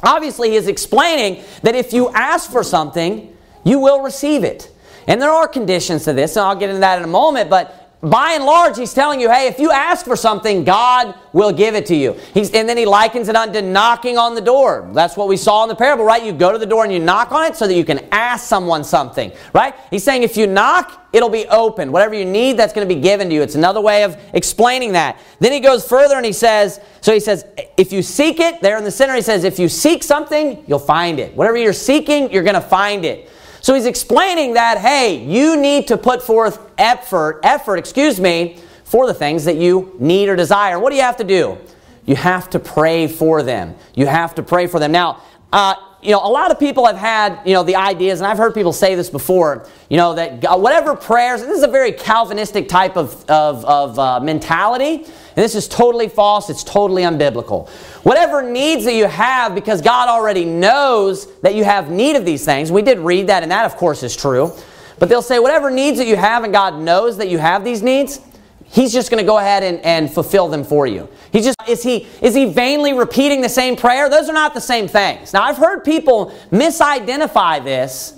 [0.02, 4.68] Obviously, he is explaining that if you ask for something, you will receive it.
[5.06, 7.85] And there are conditions to this, and I'll get into that in a moment, but
[8.02, 11.74] by and large, he's telling you, hey, if you ask for something, God will give
[11.74, 12.12] it to you.
[12.34, 14.88] He's, and then he likens it unto knocking on the door.
[14.92, 16.22] That's what we saw in the parable, right?
[16.22, 18.46] You go to the door and you knock on it so that you can ask
[18.46, 19.74] someone something, right?
[19.90, 21.90] He's saying if you knock, it'll be open.
[21.90, 23.42] Whatever you need, that's going to be given to you.
[23.42, 25.18] It's another way of explaining that.
[25.40, 27.46] Then he goes further and he says, so he says,
[27.78, 30.78] if you seek it, there in the center, he says, if you seek something, you'll
[30.78, 31.34] find it.
[31.34, 33.30] Whatever you're seeking, you're going to find it.
[33.66, 39.08] So he's explaining that, hey, you need to put forth effort, effort, excuse me, for
[39.08, 40.78] the things that you need or desire.
[40.78, 41.58] What do you have to do?
[42.04, 43.74] You have to pray for them.
[43.96, 44.92] You have to pray for them.
[44.92, 45.20] Now,
[45.52, 48.38] uh, you know, a lot of people have had, you know, the ideas, and I've
[48.38, 52.68] heard people say this before, you know, that whatever prayers, this is a very Calvinistic
[52.68, 57.68] type of, of, of uh, mentality, and this is totally false, it's totally unbiblical.
[58.06, 62.44] Whatever needs that you have, because God already knows that you have need of these
[62.44, 64.52] things, we did read that, and that, of course, is true.
[65.00, 67.82] But they'll say, whatever needs that you have, and God knows that you have these
[67.82, 68.20] needs,
[68.68, 71.08] He's just going to go ahead and, and fulfill them for you.
[71.32, 74.08] He just is he is he vainly repeating the same prayer?
[74.08, 75.32] Those are not the same things.
[75.32, 78.14] Now I've heard people misidentify this,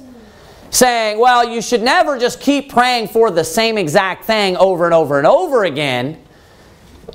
[0.71, 4.95] saying, "Well, you should never just keep praying for the same exact thing over and
[4.95, 6.19] over and over again."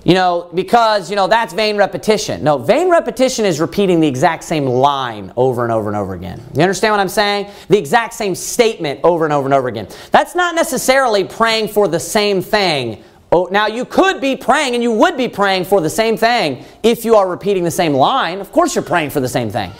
[0.04, 2.44] You know, because, you know, that's vain repetition.
[2.44, 6.42] No, vain repetition is repeating the exact same line over and over and over again.
[6.54, 7.50] You understand what I'm saying?
[7.70, 9.88] The exact same statement over and over and over again.
[10.12, 13.02] That's not necessarily praying for the same thing
[13.34, 16.64] Oh, now, you could be praying and you would be praying for the same thing
[16.84, 18.40] if you are repeating the same line.
[18.40, 19.72] Of course, you're praying for the same thing.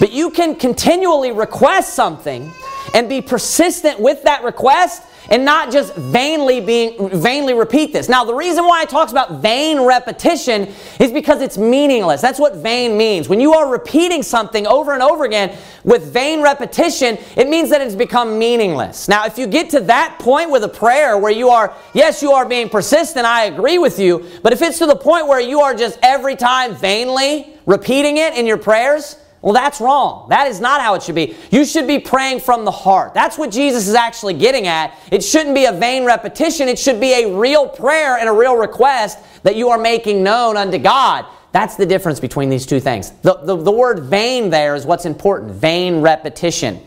[0.00, 2.50] But you can continually request something
[2.94, 8.08] and be persistent with that request and not just vainly being vainly repeat this.
[8.08, 12.20] Now, the reason why it talks about vain repetition is because it's meaningless.
[12.20, 13.28] That's what vain means.
[13.28, 17.80] When you are repeating something over and over again with vain repetition, it means that
[17.80, 19.08] it's become meaningless.
[19.08, 22.32] Now, if you get to that point with a prayer where you are, yes, you
[22.32, 25.60] are being persistent, I agree with you, but if it's to the point where you
[25.60, 30.28] are just every time vainly repeating it in your prayers, well, that's wrong.
[30.30, 31.36] That is not how it should be.
[31.50, 33.14] You should be praying from the heart.
[33.14, 34.98] That's what Jesus is actually getting at.
[35.12, 36.68] It shouldn't be a vain repetition.
[36.68, 40.56] It should be a real prayer and a real request that you are making known
[40.56, 41.26] unto God.
[41.52, 43.12] That's the difference between these two things.
[43.22, 46.80] The, the, the word vain there is what's important vain repetition.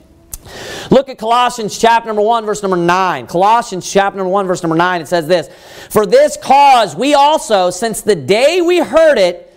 [0.92, 3.28] Look at Colossians chapter number 1, verse number 9.
[3.28, 5.50] Colossians chapter number 1, verse number 9, it says this
[5.90, 9.49] For this cause we also, since the day we heard it,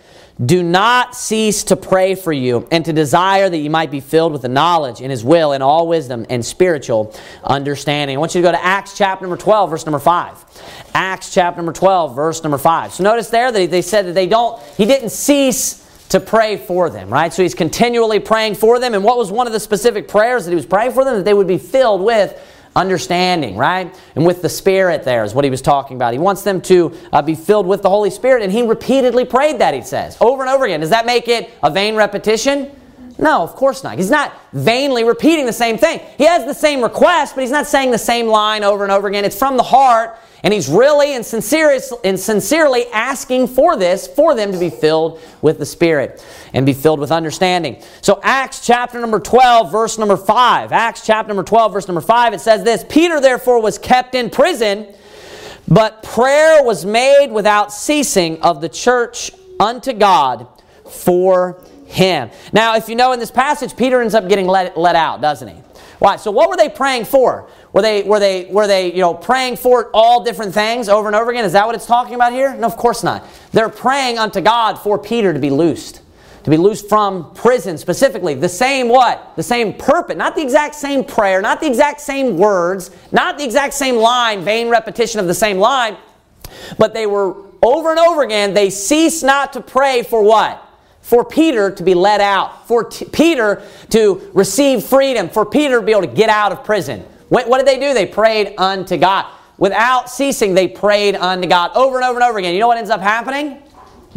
[0.43, 4.31] do not cease to pray for you and to desire that you might be filled
[4.33, 8.17] with the knowledge in His will and all wisdom and spiritual understanding.
[8.17, 10.91] I want you to go to Acts chapter number 12, verse number 5.
[10.95, 12.93] Acts chapter number 12, verse number 5.
[12.93, 15.79] So notice there that they said that they don't, He didn't cease
[16.09, 17.31] to pray for them, right?
[17.31, 18.95] So He's continually praying for them.
[18.95, 21.15] And what was one of the specific prayers that He was praying for them?
[21.15, 22.39] That they would be filled with
[22.75, 23.93] understanding, right?
[24.15, 26.13] And with the Spirit, there is what he was talking about.
[26.13, 29.59] He wants them to uh, be filled with the Holy Spirit, and he repeatedly prayed
[29.59, 30.79] that, he says, over and over again.
[30.79, 32.71] Does that make it a vain repetition?
[33.19, 33.97] No, of course not.
[33.97, 36.01] He's not vainly repeating the same thing.
[36.17, 39.07] He has the same request, but he's not saying the same line over and over
[39.07, 39.23] again.
[39.23, 41.25] It's from the heart, And he's really and,
[42.03, 46.73] and sincerely asking for this, for them to be filled with the Spirit and be
[46.73, 47.81] filled with understanding.
[48.01, 50.73] So, Acts chapter number 12, verse number 5.
[50.73, 54.29] Acts chapter number 12, verse number 5, it says this Peter therefore was kept in
[54.29, 54.93] prison,
[55.69, 59.31] but prayer was made without ceasing of the church
[59.61, 60.45] unto God
[60.89, 62.29] for him.
[62.51, 65.47] Now, if you know in this passage, Peter ends up getting let, let out, doesn't
[65.47, 65.55] he?
[65.99, 66.17] Why?
[66.17, 67.49] So what were they praying for?
[67.73, 71.15] Were they were they were they you know praying for all different things over and
[71.15, 71.43] over again?
[71.43, 72.55] Is that what it's talking about here?
[72.55, 73.27] No, of course not.
[73.51, 76.01] They're praying unto God for Peter to be loosed.
[76.43, 78.35] To be loosed from prison specifically.
[78.35, 79.35] The same what?
[79.35, 80.17] The same purpose.
[80.17, 84.43] Not the exact same prayer, not the exact same words, not the exact same line,
[84.43, 85.97] vain repetition of the same line.
[86.77, 90.59] But they were over and over again, they ceased not to pray for what?
[91.03, 95.85] for Peter to be let out, for t- Peter to receive freedom, for Peter to
[95.85, 97.05] be able to get out of prison.
[97.33, 97.95] What, what, did they do?
[97.95, 99.25] They prayed unto God.
[99.57, 102.53] Without ceasing, they prayed unto God over and over and over again.
[102.53, 103.57] You know what ends up happening?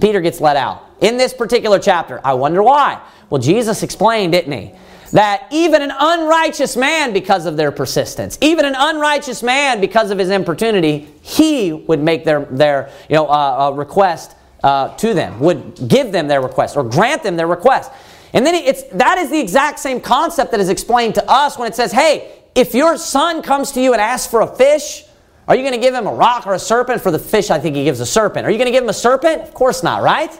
[0.02, 0.84] Peter gets let out.
[1.00, 3.00] In this particular chapter, I wonder why.
[3.30, 4.72] Well, Jesus explained, didn't he?
[5.12, 10.18] That even an unrighteous man, because of their persistence, even an unrighteous man, because of
[10.18, 15.40] his importunity, he would make their, their you know, uh, uh, request uh, to them,
[15.40, 17.90] would give them their request or grant them their request.
[18.34, 21.66] And then it's, that is the exact same concept that is explained to us when
[21.66, 25.04] it says, hey, if your son comes to you and asks for a fish,
[25.46, 27.02] are you going to give him a rock or a serpent?
[27.02, 28.46] For the fish, I think he gives a serpent.
[28.46, 29.42] Are you going to give him a serpent?
[29.42, 30.30] Of course not, right?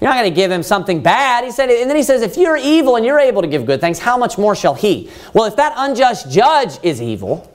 [0.00, 1.44] You're not going to give him something bad.
[1.44, 3.80] He said, and then he says, if you're evil and you're able to give good
[3.80, 5.10] things, how much more shall he?
[5.32, 7.50] Well, if that unjust judge is evil,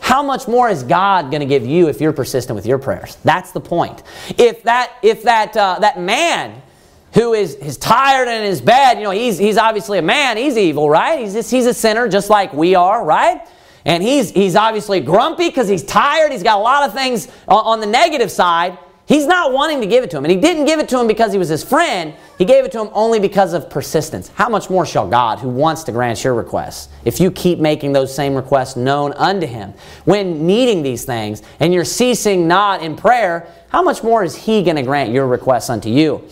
[0.00, 3.18] how much more is God going to give you if you're persistent with your prayers?
[3.22, 4.02] That's the point.
[4.38, 6.62] If that if that uh, that man
[7.14, 10.36] who is, is tired and is bad, you know, he's he's obviously a man.
[10.36, 11.20] He's evil, right?
[11.20, 13.46] He's just, he's a sinner, just like we are, right?
[13.84, 16.32] And he's he's obviously grumpy because he's tired.
[16.32, 18.78] He's got a lot of things on, on the negative side.
[19.06, 20.24] He's not wanting to give it to him.
[20.24, 22.14] And he didn't give it to him because he was his friend.
[22.38, 24.28] He gave it to him only because of persistence.
[24.34, 27.92] How much more shall God, who wants to grant your requests, if you keep making
[27.92, 32.94] those same requests known unto him, when needing these things, and you're ceasing not in
[32.94, 36.22] prayer, how much more is he going to grant your requests unto you?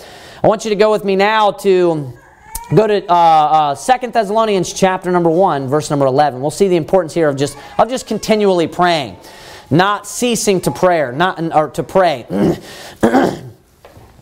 [0.42, 2.12] I want you to go with me now to
[2.74, 6.76] go to uh, uh, 2 thessalonians chapter number 1 verse number 11 we'll see the
[6.76, 9.16] importance here of just of just continually praying
[9.70, 12.26] not ceasing to prayer, not or to pray.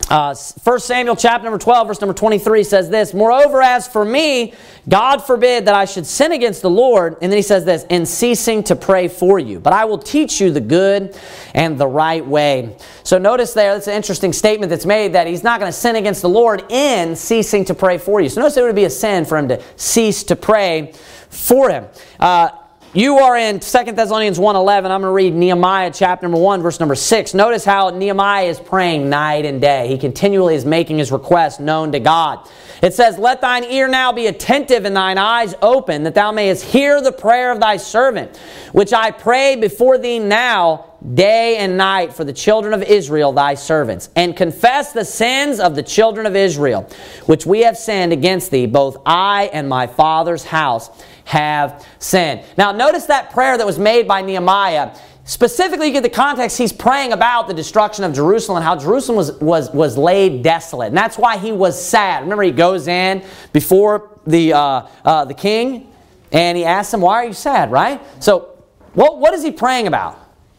[0.09, 4.55] Uh, 1 Samuel chapter number 12, verse number 23 says this Moreover, as for me,
[4.89, 7.17] God forbid that I should sin against the Lord.
[7.21, 9.59] And then he says this, in ceasing to pray for you.
[9.59, 11.19] But I will teach you the good
[11.55, 12.77] and the right way.
[13.03, 15.97] So notice there, that's an interesting statement that's made that he's not going to sin
[15.97, 18.29] against the Lord in ceasing to pray for you.
[18.29, 20.93] So notice it would be a sin for him to cease to pray
[21.31, 21.87] for him.
[22.21, 22.51] Uh,
[22.97, 24.85] you are in 2 Thessalonians 1.11.
[24.85, 27.35] I'm going to read Nehemiah chapter number 1, verse number 6.
[27.35, 29.89] Notice how Nehemiah is praying night and day.
[29.89, 32.49] He continually is making his request known to God.
[32.83, 36.65] It says, Let thine ear now be attentive and thine eyes open, that thou mayest
[36.65, 38.39] hear the prayer of thy servant,
[38.73, 43.55] which I pray before thee now day and night for the children of Israel, thy
[43.55, 46.89] servants, and confess the sins of the children of Israel,
[47.27, 50.91] which we have sinned against thee, both I and my father's house
[51.27, 52.43] have sinned.
[52.57, 54.97] Now, notice that prayer that was made by Nehemiah.
[55.25, 59.33] Specifically, you get the context, he's praying about the destruction of Jerusalem how Jerusalem was,
[59.41, 60.89] was, was laid desolate.
[60.89, 62.23] And that's why he was sad.
[62.23, 65.93] Remember, he goes in before the, uh, uh, the king
[66.31, 68.01] and he asks him, Why are you sad, right?
[68.23, 68.63] So,
[68.95, 70.17] what, what is he praying about?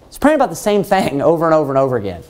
[0.08, 2.24] He's praying about the same thing over and over and over again.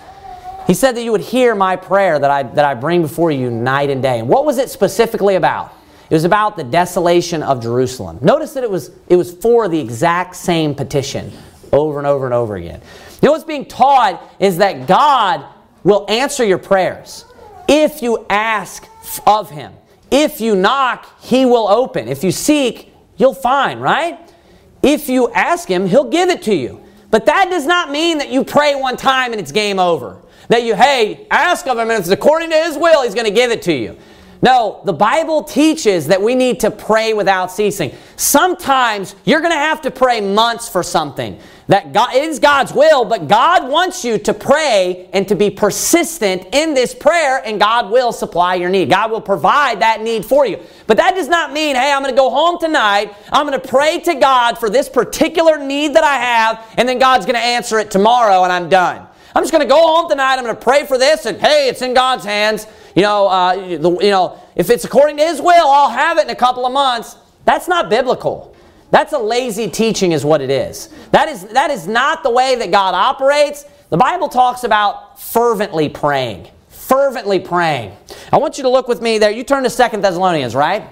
[0.67, 3.49] He said that you would hear my prayer that I, that I bring before you
[3.49, 4.19] night and day.
[4.19, 5.73] And what was it specifically about?
[6.09, 8.19] It was about the desolation of Jerusalem.
[8.21, 11.31] Notice that it was, it was for the exact same petition
[11.73, 12.81] over and over and over again.
[13.21, 15.45] You know what's being taught is that God
[15.83, 17.25] will answer your prayers
[17.67, 18.87] if you ask
[19.25, 19.73] of Him.
[20.11, 22.07] If you knock, He will open.
[22.07, 24.19] If you seek, you'll find, right?
[24.81, 26.81] If you ask Him, He'll give it to you.
[27.09, 30.21] But that does not mean that you pray one time and it's game over.
[30.49, 33.31] That you, hey, ask of Him and it's according to His will, He's going to
[33.31, 33.97] give it to you.
[34.41, 37.93] No, the Bible teaches that we need to pray without ceasing.
[38.17, 41.39] Sometimes you're going to have to pray months for something.
[41.67, 45.49] That God, it is God's will, but God wants you to pray and to be
[45.49, 48.89] persistent in this prayer, and God will supply your need.
[48.89, 50.59] God will provide that need for you.
[50.85, 53.67] But that does not mean, hey, I'm going to go home tonight, I'm going to
[53.67, 57.41] pray to God for this particular need that I have, and then God's going to
[57.41, 59.05] answer it tomorrow and I'm done.
[59.35, 61.67] I'm just going to go home tonight, I'm going to pray for this, and hey,
[61.67, 62.65] it's in God's hands
[62.97, 66.23] you know, uh, the, you know, if it's according to His will, I'll have it
[66.23, 67.15] in a couple of months.
[67.45, 68.55] That's not biblical.
[68.89, 70.89] That's a lazy teaching, is what it is.
[71.11, 73.65] That is, that is not the way that God operates.
[73.91, 76.49] the Bible talks about fervently praying.
[76.69, 77.95] Fervently praying.
[78.33, 79.29] I want you to look with me there.
[79.29, 80.89] You turn to Second Thessalonians, right?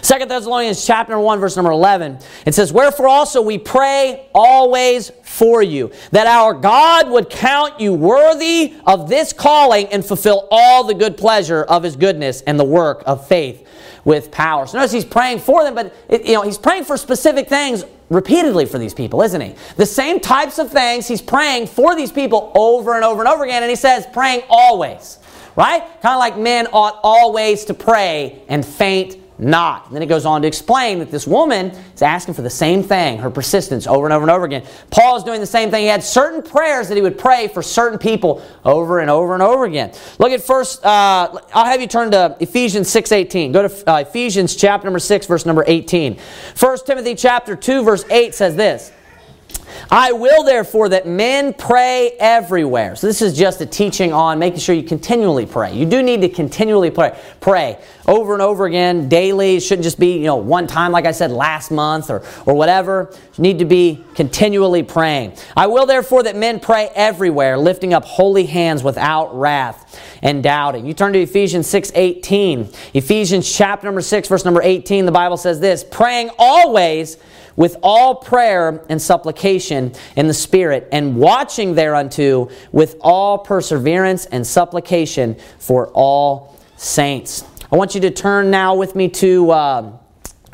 [0.00, 2.18] Second Thessalonians chapter 1 verse number 11.
[2.46, 7.94] It says, "Wherefore also we pray always for you, that our God would count you
[7.94, 12.64] worthy of this calling and fulfill all the good pleasure of his goodness and the
[12.64, 13.66] work of faith
[14.04, 16.96] with power." So notice he's praying for them, but it, you know, he's praying for
[16.96, 19.54] specific things repeatedly for these people, isn't he?
[19.76, 23.44] The same types of things he's praying for these people over and over and over
[23.44, 25.18] again, and he says praying always.
[25.54, 25.82] Right?
[26.00, 29.86] Kind of like men ought always to pray and faint not.
[29.86, 32.82] And then it goes on to explain that this woman is asking for the same
[32.82, 34.64] thing, her persistence over and over and over again.
[34.90, 35.82] Paul is doing the same thing.
[35.82, 39.42] He had certain prayers that he would pray for certain people over and over and
[39.42, 39.92] over again.
[40.18, 43.52] Look at first, uh, I'll have you turn to Ephesians 6.18.
[43.52, 46.18] Go to uh, Ephesians chapter number 6, verse number 18.
[46.58, 48.92] 1 Timothy chapter 2, verse 8 says this.
[49.90, 52.96] I will therefore that men pray everywhere.
[52.96, 55.74] So this is just a teaching on making sure you continually pray.
[55.74, 57.18] You do need to continually pray.
[57.40, 59.56] Pray over and over again, daily.
[59.56, 62.54] It shouldn't just be, you know, one time like I said last month or, or
[62.54, 63.14] whatever.
[63.36, 65.34] You need to be continually praying.
[65.56, 70.86] I will therefore that men pray everywhere, lifting up holy hands without wrath and doubting.
[70.86, 72.70] You turn to Ephesians 6 18.
[72.94, 77.18] Ephesians chapter number 6, verse number 18, the Bible says this praying always
[77.56, 84.46] with all prayer and supplication in the Spirit, and watching thereunto with all perseverance and
[84.46, 87.44] supplication for all saints.
[87.70, 89.92] I want you to turn now with me to uh,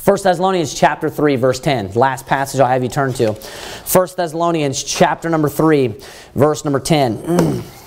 [0.04, 1.92] 1 Thessalonians chapter 3, verse 10.
[1.94, 3.32] Last passage I'll have you turn to.
[3.32, 5.94] 1 Thessalonians chapter number 3,
[6.34, 7.16] verse number 10.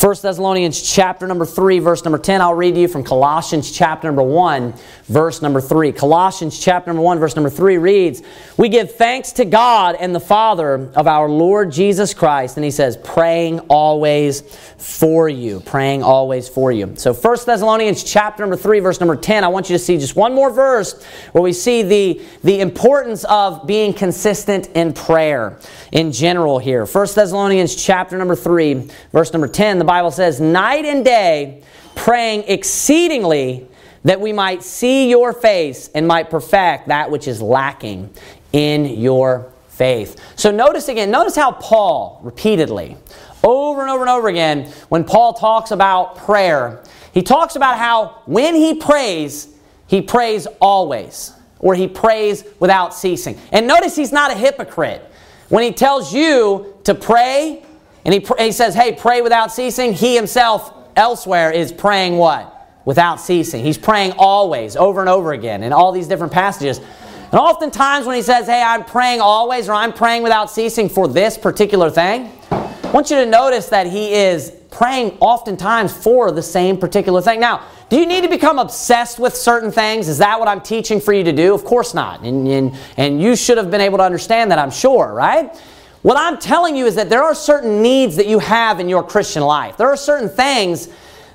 [0.00, 2.40] 1 Thessalonians chapter number 3, verse number 10.
[2.40, 4.72] I'll read to you from Colossians chapter number 1,
[5.08, 5.92] verse number 3.
[5.92, 8.22] Colossians chapter number 1, verse number 3 reads,
[8.56, 12.56] We give thanks to God and the Father of our Lord Jesus Christ.
[12.56, 14.42] And he says, praying always
[14.76, 15.60] for you.
[15.60, 16.94] Praying always for you.
[16.96, 19.44] So 1 Thessalonians chapter number 3, verse number 10.
[19.44, 21.02] I want you to see just one more verse
[21.32, 25.58] where we see the, the importance of being consistent in prayer
[25.92, 26.84] in general here.
[26.84, 29.78] 1 Thessalonians chapter number 3, verse number 10.
[29.78, 31.62] The Bible says, night and day,
[31.94, 33.66] praying exceedingly
[34.04, 38.10] that we might see your face and might perfect that which is lacking
[38.52, 40.20] in your faith.
[40.36, 42.96] So notice again, notice how Paul repeatedly,
[43.44, 46.82] over and over and over again, when Paul talks about prayer,
[47.12, 49.48] he talks about how when he prays,
[49.86, 53.38] he prays always, or he prays without ceasing.
[53.52, 55.04] And notice he's not a hypocrite.
[55.48, 57.64] When he tells you to pray,
[58.04, 59.92] and he, he says, hey, pray without ceasing.
[59.92, 62.57] He himself elsewhere is praying what?
[62.88, 63.62] Without ceasing.
[63.62, 66.78] He's praying always, over and over again, in all these different passages.
[66.78, 71.06] And oftentimes when he says, hey, I'm praying always, or I'm praying without ceasing for
[71.06, 76.42] this particular thing, I want you to notice that he is praying oftentimes for the
[76.42, 77.40] same particular thing.
[77.40, 80.08] Now, do you need to become obsessed with certain things?
[80.08, 81.54] Is that what I'm teaching for you to do?
[81.54, 82.22] Of course not.
[82.22, 85.54] And, and, and you should have been able to understand that, I'm sure, right?
[86.00, 89.02] What I'm telling you is that there are certain needs that you have in your
[89.02, 89.76] Christian life.
[89.76, 90.88] There are certain things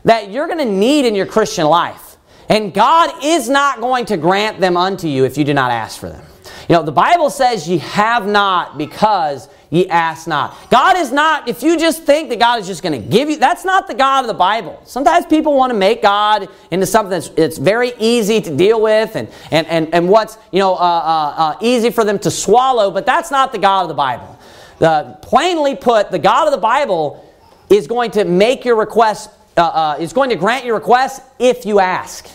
[0.05, 2.17] that you're going to need in your Christian life.
[2.49, 5.99] And God is not going to grant them unto you if you do not ask
[5.99, 6.25] for them.
[6.69, 10.55] You know, the Bible says ye have not because ye ask not.
[10.69, 13.37] God is not, if you just think that God is just going to give you,
[13.37, 14.79] that's not the God of the Bible.
[14.85, 19.29] Sometimes people want to make God into something that's very easy to deal with and,
[19.51, 23.05] and, and, and what's, you know, uh, uh, uh, easy for them to swallow, but
[23.05, 24.39] that's not the God of the Bible.
[24.79, 27.29] Uh, plainly put, the God of the Bible
[27.69, 31.65] is going to make your request, uh, uh, is going to grant your request if
[31.65, 32.27] you ask.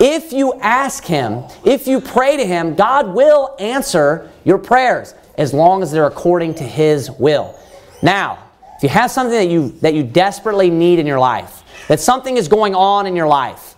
[0.00, 5.52] If you ask Him, if you pray to Him, God will answer your prayers as
[5.52, 7.58] long as they're according to His will.
[8.02, 8.38] Now,
[8.76, 12.36] if you have something that you, that you desperately need in your life, that something
[12.36, 13.74] is going on in your life,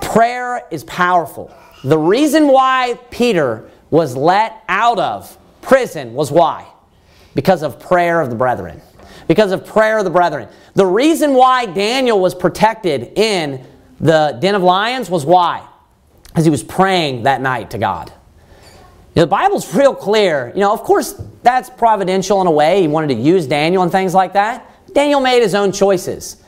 [0.00, 1.54] prayer is powerful.
[1.84, 6.66] The reason why Peter was let out of prison was why?
[7.34, 8.80] Because of prayer of the brethren.
[9.30, 10.48] Because of prayer of the brethren.
[10.74, 13.64] The reason why Daniel was protected in
[14.00, 15.64] the den of lions was why?
[16.24, 18.12] Because he was praying that night to God.
[19.14, 20.50] You know, the Bible's real clear.
[20.52, 21.12] You know, of course,
[21.44, 22.80] that's providential in a way.
[22.80, 24.68] He wanted to use Daniel and things like that.
[24.94, 26.42] Daniel made his own choices.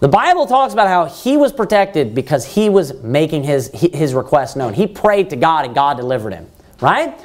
[0.00, 4.56] The Bible talks about how he was protected because he was making his, his request
[4.56, 4.74] known.
[4.74, 6.48] He prayed to God and God delivered him,
[6.80, 7.16] right?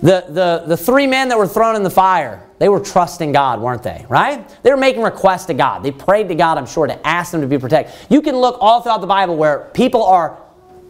[0.00, 3.60] The, the, the three men that were thrown in the fire, they were trusting God,
[3.60, 4.06] weren't they?
[4.08, 4.48] Right?
[4.62, 5.82] They were making requests to God.
[5.82, 7.94] They prayed to God, I'm sure, to ask them to be protected.
[8.08, 10.38] You can look all throughout the Bible where people are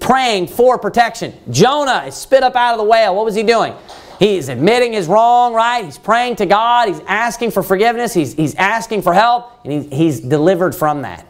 [0.00, 1.32] praying for protection.
[1.50, 3.14] Jonah is spit up out of the whale.
[3.14, 3.74] What was he doing?
[4.18, 5.84] He's admitting his wrong, right?
[5.84, 6.88] He's praying to God.
[6.88, 8.12] He's asking for forgiveness.
[8.12, 11.26] He's, he's asking for help, and he, he's delivered from that.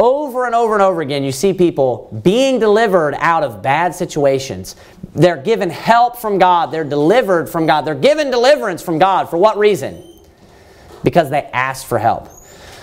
[0.00, 4.74] Over and over and over again, you see people being delivered out of bad situations.
[5.14, 6.72] They're given help from God.
[6.72, 7.82] They're delivered from God.
[7.82, 9.28] They're given deliverance from God.
[9.28, 10.02] For what reason?
[11.04, 12.28] Because they asked for help.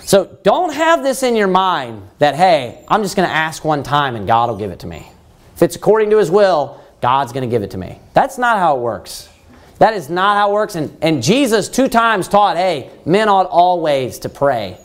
[0.03, 3.81] So don't have this in your mind that, hey, I'm just going to ask one
[3.81, 5.11] time and God will give it to me.
[5.55, 7.99] If it's according to His will, God's going to give it to me.
[8.13, 9.27] That's not how it works.
[9.79, 10.75] That is not how it works.
[10.75, 14.77] And, and Jesus two times taught, hey, men ought always to pray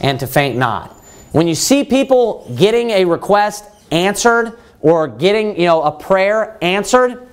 [0.00, 0.92] and to faint not.
[1.34, 7.26] When you see people getting a request answered or getting, you know, a prayer answered,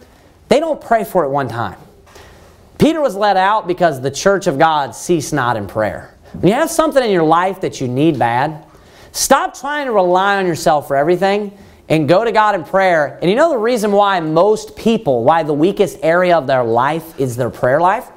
[0.50, 1.78] they don't pray for it one time.
[2.80, 6.18] Peter was let out because the church of God ceased not in prayer.
[6.34, 8.66] When you have something in your life that you need bad,
[9.12, 11.56] stop trying to rely on yourself for everything
[11.88, 13.20] and go to God in prayer.
[13.22, 17.20] And you know the reason why most people, why the weakest area of their life
[17.20, 18.10] is their prayer life?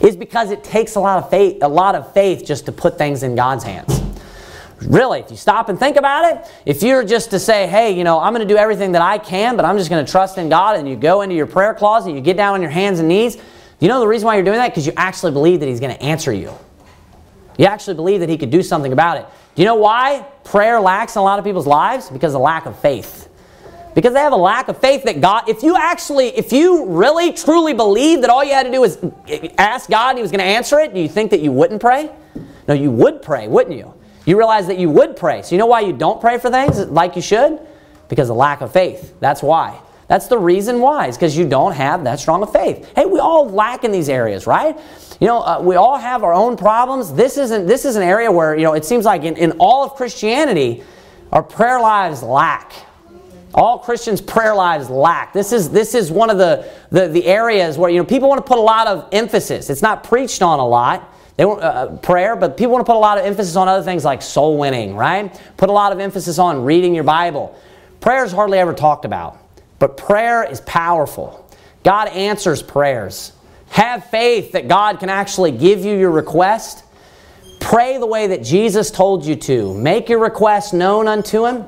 [0.00, 2.96] Is because it takes a lot of faith, a lot of faith just to put
[2.96, 4.05] things in God's hands.
[4.82, 8.04] Really, if you stop and think about it, if you're just to say, hey, you
[8.04, 10.36] know, I'm going to do everything that I can, but I'm just going to trust
[10.36, 12.98] in God, and you go into your prayer closet, you get down on your hands
[12.98, 13.38] and knees,
[13.80, 14.68] you know the reason why you're doing that?
[14.68, 16.52] Because you actually believe that He's going to answer you.
[17.58, 19.26] You actually believe that He could do something about it.
[19.54, 22.10] Do you know why prayer lacks in a lot of people's lives?
[22.10, 23.28] Because of lack of faith.
[23.94, 27.32] Because they have a lack of faith that God, if you actually, if you really
[27.32, 28.98] truly believe that all you had to do was
[29.56, 31.80] ask God and He was going to answer it, do you think that you wouldn't
[31.80, 32.10] pray?
[32.68, 33.94] No, you would pray, wouldn't you?
[34.26, 35.42] You realize that you would pray.
[35.42, 37.60] So you know why you don't pray for things like you should?
[38.08, 39.14] Because of lack of faith.
[39.20, 39.80] That's why.
[40.08, 41.08] That's the reason why.
[41.08, 42.92] is because you don't have that strong of faith.
[42.94, 44.78] Hey, we all lack in these areas, right?
[45.20, 47.12] You know, uh, we all have our own problems.
[47.12, 47.66] This isn't.
[47.66, 50.84] This is an area where you know it seems like in, in all of Christianity,
[51.32, 52.72] our prayer lives lack.
[53.54, 55.32] All Christians' prayer lives lack.
[55.32, 58.44] This is this is one of the, the the areas where you know people want
[58.44, 59.70] to put a lot of emphasis.
[59.70, 61.12] It's not preached on a lot.
[61.36, 63.68] They want uh, uh, prayer, but people want to put a lot of emphasis on
[63.68, 65.38] other things like soul winning, right?
[65.56, 67.58] Put a lot of emphasis on reading your Bible.
[68.00, 69.38] Prayer is hardly ever talked about.
[69.78, 71.46] But prayer is powerful.
[71.82, 73.32] God answers prayers.
[73.68, 76.84] Have faith that God can actually give you your request.
[77.60, 79.74] Pray the way that Jesus told you to.
[79.74, 81.66] Make your request known unto Him.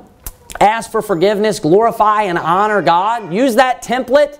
[0.59, 3.33] Ask for forgiveness, glorify and honor God.
[3.33, 4.39] Use that template.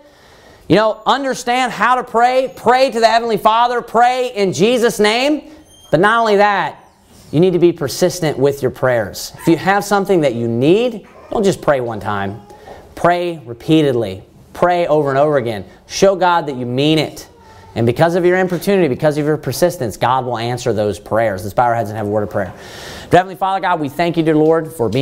[0.70, 2.54] You know, understand how to pray.
[2.56, 3.82] Pray to the Heavenly Father.
[3.82, 5.52] Pray in Jesus' name.
[5.90, 6.88] But not only that,
[7.32, 9.34] you need to be persistent with your prayers.
[9.40, 12.40] If you have something that you need, don't just pray one time.
[12.94, 14.24] Pray repeatedly.
[14.54, 15.66] Pray over and over again.
[15.88, 17.28] Show God that you mean it.
[17.74, 21.44] And because of your importunity, because of your persistence, God will answer those prayers.
[21.44, 22.54] Let's bow our heads and have a word of prayer.
[23.12, 24.98] Heavenly Father, God, we thank you, dear Lord, for being